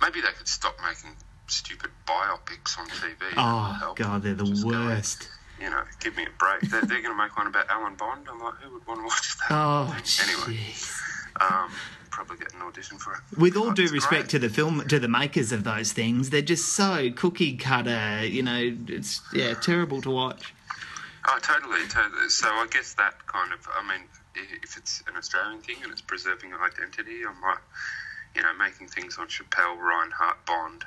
maybe 0.00 0.20
they 0.20 0.32
could 0.36 0.48
stop 0.48 0.76
making 0.86 1.16
stupid 1.46 1.90
biopics 2.06 2.78
on 2.78 2.86
TV. 2.88 3.16
Oh. 3.36 3.92
God, 3.96 4.22
they're 4.22 4.34
the 4.34 4.44
Just 4.44 4.62
go, 4.64 4.70
worst. 4.70 5.28
you 5.60 5.68
know, 5.70 5.82
give 6.00 6.16
me 6.16 6.24
a 6.24 6.30
break. 6.38 6.60
They're, 6.70 6.80
they're 6.82 7.02
going 7.02 7.14
to 7.16 7.22
make 7.22 7.36
one 7.36 7.46
about 7.46 7.68
Alan 7.70 7.94
Bond. 7.96 8.26
I'm 8.30 8.40
like, 8.40 8.54
who 8.62 8.72
would 8.74 8.86
want 8.86 9.00
to 9.00 9.04
watch 9.04 9.36
that? 9.38 9.46
Oh, 9.50 9.96
Anyway. 10.46 10.60
Um, 11.40 11.70
probably 12.10 12.36
get 12.38 12.52
an 12.54 12.62
audition 12.62 12.98
for 12.98 13.14
it. 13.14 13.38
With 13.38 13.56
all 13.56 13.70
Oh, 13.70 13.72
due 13.72 13.88
respect 13.88 14.10
great. 14.24 14.28
to 14.30 14.38
the 14.40 14.48
film, 14.48 14.86
to 14.88 14.98
the 14.98 15.08
makers 15.08 15.52
of 15.52 15.64
those 15.64 15.92
things, 15.92 16.30
they're 16.30 16.42
just 16.42 16.72
so 16.74 17.10
cookie 17.14 17.56
cutter. 17.56 18.24
You 18.26 18.42
know, 18.42 18.76
it's 18.88 19.22
yeah, 19.32 19.54
terrible 19.54 20.02
to 20.02 20.10
watch. 20.10 20.52
Oh, 21.28 21.38
totally, 21.40 21.86
totally. 21.88 22.28
So 22.28 22.48
I 22.48 22.66
guess 22.70 22.94
that 22.94 23.26
kind 23.26 23.52
of, 23.52 23.60
I 23.74 23.86
mean, 23.88 24.06
if 24.34 24.76
it's 24.76 25.02
an 25.08 25.16
Australian 25.16 25.60
thing 25.62 25.76
and 25.82 25.92
it's 25.92 26.02
preserving 26.02 26.52
identity, 26.54 27.22
I'm 27.28 27.40
like, 27.42 27.58
you 28.34 28.42
know, 28.42 28.54
making 28.58 28.88
things 28.88 29.18
on 29.18 29.26
Chappelle, 29.28 29.76
Rinehart, 29.76 30.46
Bond. 30.46 30.84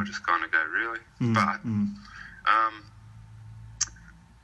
I 0.00 0.04
just 0.04 0.26
kind 0.26 0.44
of 0.44 0.50
go, 0.52 0.62
really? 0.72 1.00
but, 1.34 1.60
um, 2.46 2.84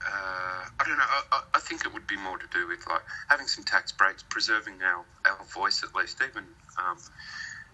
uh, 0.07 0.65
I 0.81 0.85
don't 0.87 0.97
know. 0.97 1.05
I, 1.05 1.23
I, 1.33 1.41
I 1.55 1.61
think 1.61 1.85
it 1.85 1.93
would 1.93 2.07
be 2.07 2.17
more 2.17 2.39
to 2.39 2.47
do 2.53 2.67
with 2.69 2.87
like 2.89 3.03
having 3.29 3.47
some 3.47 3.65
tax 3.65 3.93
breaks, 3.93 4.25
preserving 4.29 4.81
our, 4.83 5.05
our 5.31 5.45
voice 5.55 5.83
at 5.85 5.95
least, 5.95 6.21
even. 6.23 6.45
Um, 6.79 6.97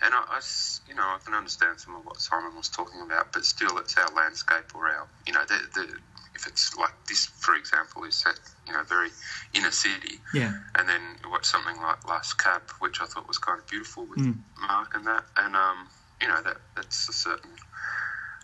and 0.03 0.13
I, 0.13 0.41
you 0.89 0.95
know, 0.95 1.03
I 1.03 1.19
can 1.25 1.33
understand 1.35 1.81
some 1.81 1.95
of 1.97 2.05
what 2.05 2.21
Simon 2.21 2.55
was 2.57 2.69
talking 2.69 3.01
about, 3.01 3.33
but 3.33 3.45
still, 3.45 3.79
it's 3.79 3.97
our 3.97 4.13
landscape 4.15 4.75
or 4.75 4.89
our, 4.89 5.07
you 5.27 5.33
know, 5.33 5.45
the, 5.47 5.59
the 5.75 5.89
if 6.37 6.47
it's 6.47 6.77
like 6.77 6.93
this, 7.09 7.25
for 7.41 7.55
example, 7.57 8.05
is 8.05 8.15
set, 8.17 8.39
you 8.67 8.73
know, 8.73 8.85
very 8.85 9.09
inner 9.55 9.71
city, 9.73 10.21
Yeah, 10.35 10.53
and 10.77 10.89
then 10.89 11.01
you 11.25 11.31
watch 11.31 11.47
something 11.47 11.77
like 11.83 12.07
Last 12.07 12.35
Cab, 12.39 12.63
which 12.79 13.01
I 13.01 13.07
thought 13.07 13.27
was 13.27 13.39
kind 13.39 13.59
of 13.59 13.67
beautiful 13.67 14.07
with 14.07 14.21
Mark 14.61 14.95
and 14.95 15.07
that, 15.07 15.25
and 15.37 15.57
um, 15.57 15.89
you 16.23 16.29
know, 16.29 16.41
that 16.43 16.59
that's 16.77 17.09
a 17.09 17.13
certain 17.13 17.53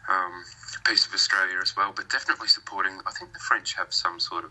um, 0.09 0.35
piece 0.85 1.07
of 1.07 1.13
Australia 1.15 1.59
as 1.63 1.77
well, 1.77 1.93
but 1.95 2.09
definitely 2.11 2.49
supporting. 2.49 2.99
I 3.07 3.13
think 3.13 3.33
the 3.33 3.39
French 3.39 3.77
have 3.77 3.93
some 3.93 4.19
sort 4.19 4.45
of 4.45 4.51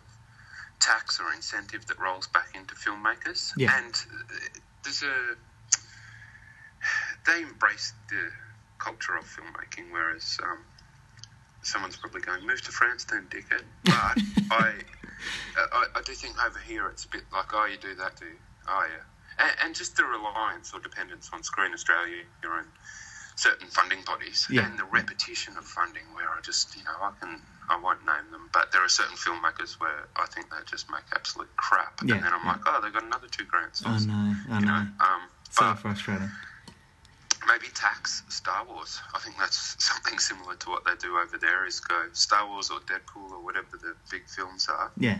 tax 0.80 1.20
or 1.20 1.34
incentive 1.34 1.86
that 1.88 2.00
rolls 2.00 2.28
back 2.28 2.50
into 2.56 2.74
filmmakers, 2.76 3.52
Yeah. 3.58 3.76
and 3.78 3.94
uh, 3.94 4.36
there's 4.84 5.04
a 5.04 5.16
they 7.28 7.42
embrace 7.42 7.94
the 8.10 8.24
culture 8.80 9.16
of 9.18 9.26
filmmaking, 9.26 9.92
whereas 9.92 10.38
um, 10.44 10.66
someone's 11.64 11.98
probably 11.98 12.22
going 12.22 12.46
move 12.46 12.62
to 12.64 12.72
France 12.72 13.06
then, 13.06 13.28
dickhead. 13.30 13.64
But 13.86 13.94
I, 14.52 14.74
I 15.58 15.86
I 15.96 16.02
do 16.06 16.14
think 16.14 16.36
over 16.46 16.60
here 16.60 16.88
it's 16.90 17.06
a 17.06 17.10
bit 17.10 17.24
like 17.32 17.54
oh 17.54 17.66
you 17.66 17.78
do 17.78 17.96
that 17.96 18.18
do 18.18 18.26
you? 18.26 18.38
oh 18.68 18.86
yeah, 18.90 19.46
and, 19.46 19.52
and 19.66 19.76
just 19.76 19.96
the 19.98 20.04
reliance 20.04 20.72
or 20.74 20.80
dependence 20.80 21.30
on 21.34 21.44
Screen 21.44 21.74
Australia 21.74 22.24
your 22.44 22.54
own 22.54 22.66
certain 23.36 23.68
funding 23.70 24.04
bodies 24.06 24.46
Yeah. 24.52 24.68
and 24.68 24.78
the 24.78 24.84
repetition 24.86 25.56
of 25.58 25.64
funding 25.66 26.04
where 26.14 26.30
I 26.30 26.42
just 26.44 26.76
you 26.76 26.84
know 26.84 26.98
I 27.02 27.12
can 27.20 27.42
I 27.70 27.80
won't 27.80 28.06
name 28.06 28.32
them, 28.32 28.50
but 28.54 28.72
there 28.74 28.84
are 28.84 28.90
certain 28.90 29.16
filmmakers 29.16 29.80
where 29.80 30.10
I 30.18 30.26
think 30.28 30.50
they 30.50 30.58
just 30.70 30.90
make 30.92 31.04
absolute 31.16 31.50
crap, 31.58 32.02
Yeah, 32.04 32.16
and 32.16 32.26
then 32.26 32.34
I'm 32.34 32.44
yeah. 32.46 32.52
like 32.54 32.62
oh 32.68 32.80
they've 32.84 32.94
got 32.94 33.04
another 33.04 33.28
two 33.32 33.46
grants. 33.46 33.82
I 33.86 33.98
know, 34.00 34.36
I 34.52 34.60
You 34.60 34.66
know. 34.66 34.72
know, 34.72 34.88
um, 35.00 35.22
So 35.50 35.62
but 35.66 35.76
frustrating. 35.76 36.30
Maybe 37.48 37.68
tax 37.74 38.24
Star 38.30 38.66
Wars. 38.66 39.00
I 39.14 39.20
think 39.20 39.38
that's 39.38 39.76
something 39.84 40.20
similar 40.20 40.56
to 40.56 40.70
what 40.70 40.86
they 40.86 40.96
do 41.00 41.18
over 41.18 41.38
there. 41.38 41.66
Is 41.66 41.80
go 41.80 41.96
Star 42.14 42.48
Wars 42.48 42.70
or 42.70 42.80
Deadpool 42.80 43.32
or 43.32 43.44
whatever 43.44 43.78
the 43.82 43.96
big 44.10 44.28
films 44.28 44.68
are. 44.70 44.92
Yeah, 44.98 45.20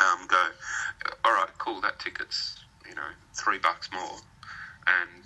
Um, 0.00 0.26
go, 0.28 0.42
all 1.24 1.32
right, 1.32 1.50
cool. 1.58 1.80
That 1.80 1.98
ticket's 1.98 2.58
you 2.88 2.94
know 2.94 3.08
three 3.34 3.58
bucks 3.58 3.90
more, 3.92 4.18
and 4.86 5.24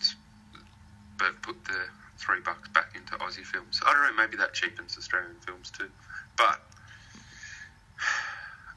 but 1.18 1.40
put 1.42 1.64
the 1.64 1.78
three 2.18 2.40
bucks 2.40 2.68
back 2.70 2.94
into 2.94 3.14
Aussie 3.16 3.44
films. 3.44 3.80
I 3.84 3.92
don't 3.92 4.02
know. 4.16 4.22
Maybe 4.22 4.36
that 4.36 4.54
cheapens 4.54 4.96
Australian 4.96 5.36
films 5.46 5.70
too, 5.70 5.88
but. 6.36 6.60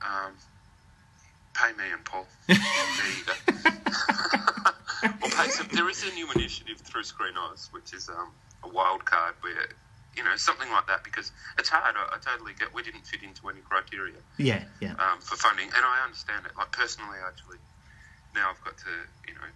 Um, 0.02 0.34
pay 1.56 1.72
me 1.74 1.92
and 1.92 2.04
Paul. 2.06 2.28
there 2.48 2.58
you 2.58 3.26
go. 3.26 3.34
well, 5.22 5.32
pay 5.32 5.50
some, 5.50 5.68
there 5.74 5.90
is 5.90 6.04
a 6.04 6.14
new 6.14 6.30
initiative 6.36 6.85
through 6.96 7.04
Screen 7.04 7.36
Oz, 7.36 7.68
which 7.74 7.94
is 7.94 8.08
um, 8.08 8.32
a 8.64 8.70
wild 8.70 9.04
card 9.04 9.36
where, 9.42 9.68
you 10.16 10.24
know, 10.24 10.38
something 10.38 10.72
like 10.72 10.88
that, 10.88 11.04
because 11.04 11.34
it's 11.60 11.68
hard. 11.68 11.94
I, 11.98 12.16
I 12.16 12.20
totally 12.24 12.54
get 12.58 12.74
we 12.74 12.84
didn't 12.84 13.04
fit 13.04 13.22
into 13.22 13.50
any 13.50 13.60
criteria 13.60 14.16
yeah, 14.38 14.64
yeah. 14.80 14.96
um, 14.96 15.20
for 15.20 15.36
funding, 15.36 15.68
and 15.68 15.84
I 15.84 16.06
understand 16.06 16.46
it. 16.46 16.54
Like, 16.58 16.72
personally, 16.72 17.20
actually, 17.28 17.60
now 18.34 18.48
I've 18.50 18.64
got 18.64 18.78
to, 18.78 18.94
you 19.28 19.36
know, 19.36 19.52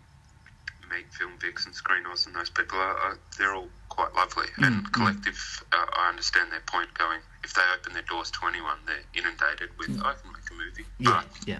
meet 0.92 1.08
Film 1.14 1.32
Vix 1.40 1.66
and 1.66 1.74
Screen 1.74 2.04
Oz 2.12 2.28
and 2.28 2.36
those 2.36 2.50
people. 2.50 2.78
Are, 2.78 2.98
are, 2.98 3.18
they're 3.38 3.56
all 3.56 3.70
quite 3.88 4.14
lovely. 4.16 4.52
And 4.58 4.92
Collective, 4.92 5.40
uh, 5.72 5.86
I 5.96 6.10
understand 6.10 6.52
their 6.52 6.64
point 6.68 6.94
going, 6.94 7.20
if 7.46 7.54
they 7.54 7.62
open 7.80 7.94
their 7.94 8.04
doors 8.04 8.32
to 8.32 8.40
anyone, 8.48 8.84
they're 8.86 9.08
inundated 9.16 9.70
with, 9.80 9.96
I 10.04 10.12
can 10.20 10.28
make 10.36 10.44
a 10.52 10.56
movie. 10.60 10.86
Yeah, 11.00 11.24
But 11.24 11.48
yeah. 11.48 11.60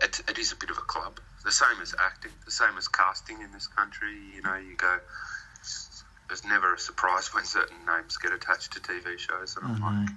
it, 0.00 0.20
it 0.30 0.38
is 0.38 0.52
a 0.52 0.56
bit 0.56 0.70
of 0.70 0.78
a 0.78 0.86
club. 0.86 1.18
The 1.46 1.52
same 1.52 1.80
as 1.80 1.94
acting, 2.04 2.32
the 2.44 2.50
same 2.50 2.76
as 2.76 2.88
casting 2.88 3.40
in 3.40 3.52
this 3.52 3.68
country. 3.68 4.12
You 4.34 4.42
know, 4.42 4.56
you 4.56 4.76
go. 4.76 4.98
There's 6.28 6.44
never 6.44 6.74
a 6.74 6.78
surprise 6.78 7.28
when 7.34 7.44
certain 7.44 7.76
names 7.86 8.16
get 8.16 8.32
attached 8.32 8.72
to 8.72 8.80
TV 8.80 9.16
shows, 9.16 9.56
and 9.56 9.64
I'm 9.70 9.80
like, 9.80 10.08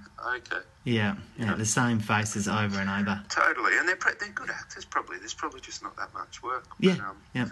okay, 0.47 0.65
Yeah, 0.83 1.15
yeah, 1.37 1.53
the 1.53 1.67
same 1.67 1.99
faces 1.99 2.47
over 2.47 2.79
and 2.79 2.89
over. 2.89 3.21
totally. 3.29 3.77
And 3.77 3.87
they're 3.87 3.95
pre- 3.95 4.13
they're 4.19 4.29
good 4.33 4.49
actors. 4.49 4.85
Probably 4.85 5.19
there's 5.19 5.35
probably 5.35 5.61
just 5.61 5.83
not 5.83 5.95
that 5.97 6.11
much 6.15 6.41
work. 6.41 6.65
Yeah, 6.79 6.95
But, 6.97 7.05
um, 7.05 7.17
yeah. 7.35 7.45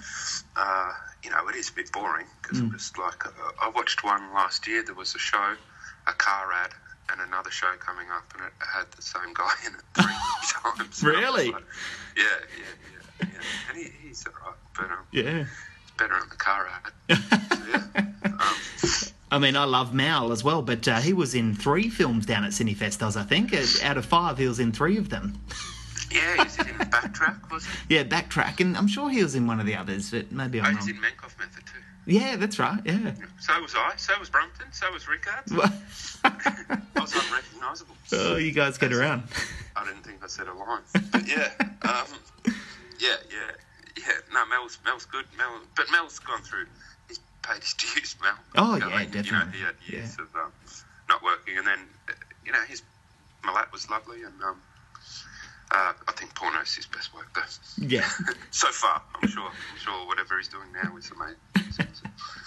uh, 0.55 0.91
you 1.23 1.29
know, 1.29 1.47
it 1.49 1.55
is 1.55 1.69
a 1.69 1.73
bit 1.73 1.91
boring 1.91 2.25
because 2.41 2.57
Mm. 2.59 2.63
I'm 2.63 2.71
just 2.71 2.97
like, 2.97 3.27
uh, 3.27 3.29
I 3.61 3.69
watched 3.69 4.03
one 4.03 4.33
last 4.33 4.67
year. 4.67 4.83
There 4.83 4.95
was 4.95 5.13
a 5.13 5.19
show, 5.19 5.55
a 6.07 6.13
car 6.13 6.51
ad, 6.51 6.71
and 7.11 7.21
another 7.21 7.51
show 7.51 7.71
coming 7.79 8.07
up, 8.09 8.33
and 8.33 8.43
it 8.43 8.53
had 8.73 8.87
the 8.95 9.03
same 9.03 9.35
guy 9.35 9.53
in 9.67 9.73
it 9.75 9.83
three 10.47 10.71
times. 10.75 11.03
I 11.03 11.07
Really? 11.07 11.45
yeah, 11.47 11.59
yeah, 12.15 12.23
yeah, 12.57 13.27
yeah. 13.33 13.39
And 13.69 13.77
he, 13.77 14.07
he's 14.07 14.25
alright, 14.27 14.55
but 14.75 14.85
um, 14.85 14.97
Yeah. 15.11 15.45
it's 15.81 15.91
better 15.97 16.15
in 16.17 16.29
the 16.29 16.35
car. 16.35 16.67
So, 17.09 17.15
yeah. 17.69 17.83
Um, 18.25 18.55
I 19.29 19.39
mean, 19.39 19.57
I 19.57 19.65
love 19.65 19.93
Mal 19.93 20.31
as 20.31 20.43
well, 20.43 20.61
but 20.61 20.87
uh, 20.87 20.97
he 20.99 21.11
was 21.13 21.35
in 21.35 21.53
three 21.53 21.89
films 21.89 22.25
down 22.25 22.45
at 22.45 22.51
Cinefest, 22.51 23.01
Oz, 23.05 23.17
I 23.17 23.23
think. 23.23 23.53
Out 23.83 23.97
of 23.97 24.05
five, 24.05 24.37
he 24.37 24.47
was 24.47 24.59
in 24.59 24.71
three 24.71 24.97
of 24.97 25.09
them. 25.09 25.37
yeah, 26.11 26.43
he's 26.43 26.57
in 26.59 26.65
Backtrack, 26.65 27.51
was 27.51 27.65
he? 27.65 27.71
Yeah, 27.95 28.03
backtrack, 28.03 28.61
and 28.61 28.77
I'm 28.77 28.87
sure 28.87 29.09
he 29.09 29.21
was 29.21 29.35
in 29.35 29.45
one 29.45 29.59
of 29.59 29.65
the 29.65 29.75
others, 29.75 30.11
but 30.11 30.31
maybe 30.31 30.61
Oh, 30.61 30.63
I'm 30.63 30.77
he's 30.77 30.87
wrong. 30.87 30.95
in 30.95 31.01
Menkoff 31.01 31.37
Method 31.39 31.65
too. 31.65 31.76
Yeah, 32.07 32.37
that's 32.37 32.57
right. 32.57 32.79
Yeah. 32.85 33.11
So 33.39 33.61
was 33.61 33.75
I. 33.75 33.93
So 33.97 34.13
was 34.19 34.29
Brumpton. 34.29 34.67
So 34.71 34.91
was 34.93 35.07
Rickard. 35.07 35.43
I 36.23 36.79
was 36.99 37.13
unrecognisable. 37.13 37.95
oh, 38.13 38.37
you 38.37 38.51
guys 38.53 38.77
get 38.77 38.93
around. 38.93 39.23
I 39.75 39.85
didn't 39.85 40.03
think 40.03 40.23
I 40.23 40.27
said 40.27 40.47
a 40.47 40.53
line. 40.53 40.81
But 41.11 41.27
yeah, 41.27 41.51
um, 41.83 42.07
yeah, 42.99 43.15
yeah, 43.29 43.51
yeah. 43.97 44.13
No, 44.33 44.45
Mel's 44.47 44.79
Mel's 44.85 45.05
good. 45.05 45.25
Mel, 45.37 45.59
but 45.75 45.85
Mel's 45.91 46.17
gone 46.19 46.41
through. 46.41 46.65
He's 47.09 47.19
paid 47.43 47.61
his 47.61 47.73
dues, 47.73 48.15
Mel. 48.23 48.33
Oh, 48.55 48.73
You 48.75 48.79
know, 48.79 48.87
yeah, 48.89 48.95
like, 48.95 49.13
You 49.13 49.31
know, 49.33 49.45
he 49.53 49.61
had 49.61 49.75
years 49.85 50.15
Yeah. 50.17 50.23
of 50.23 50.35
um, 50.45 50.51
not 51.09 51.21
working, 51.21 51.57
and 51.57 51.67
then 51.67 51.79
uh, 52.09 52.13
you 52.45 52.51
know 52.53 52.61
his 52.67 52.81
Malat 53.43 53.71
was 53.73 53.89
lovely, 53.89 54.23
and 54.23 54.33
um, 54.43 54.55
uh, 55.71 55.93
I 56.07 56.11
think 56.13 56.33
Pawno's 56.33 56.73
his 56.73 56.85
best 56.85 57.13
work, 57.13 57.27
though. 57.35 57.85
Yeah. 57.85 58.07
so 58.51 58.67
far, 58.69 59.01
I'm 59.21 59.27
sure. 59.27 59.47
I'm 59.47 59.79
sure 59.79 60.07
whatever 60.07 60.37
he's 60.37 60.47
doing 60.47 60.71
now 60.71 60.95
is 60.97 61.11
amazing. 61.11 61.37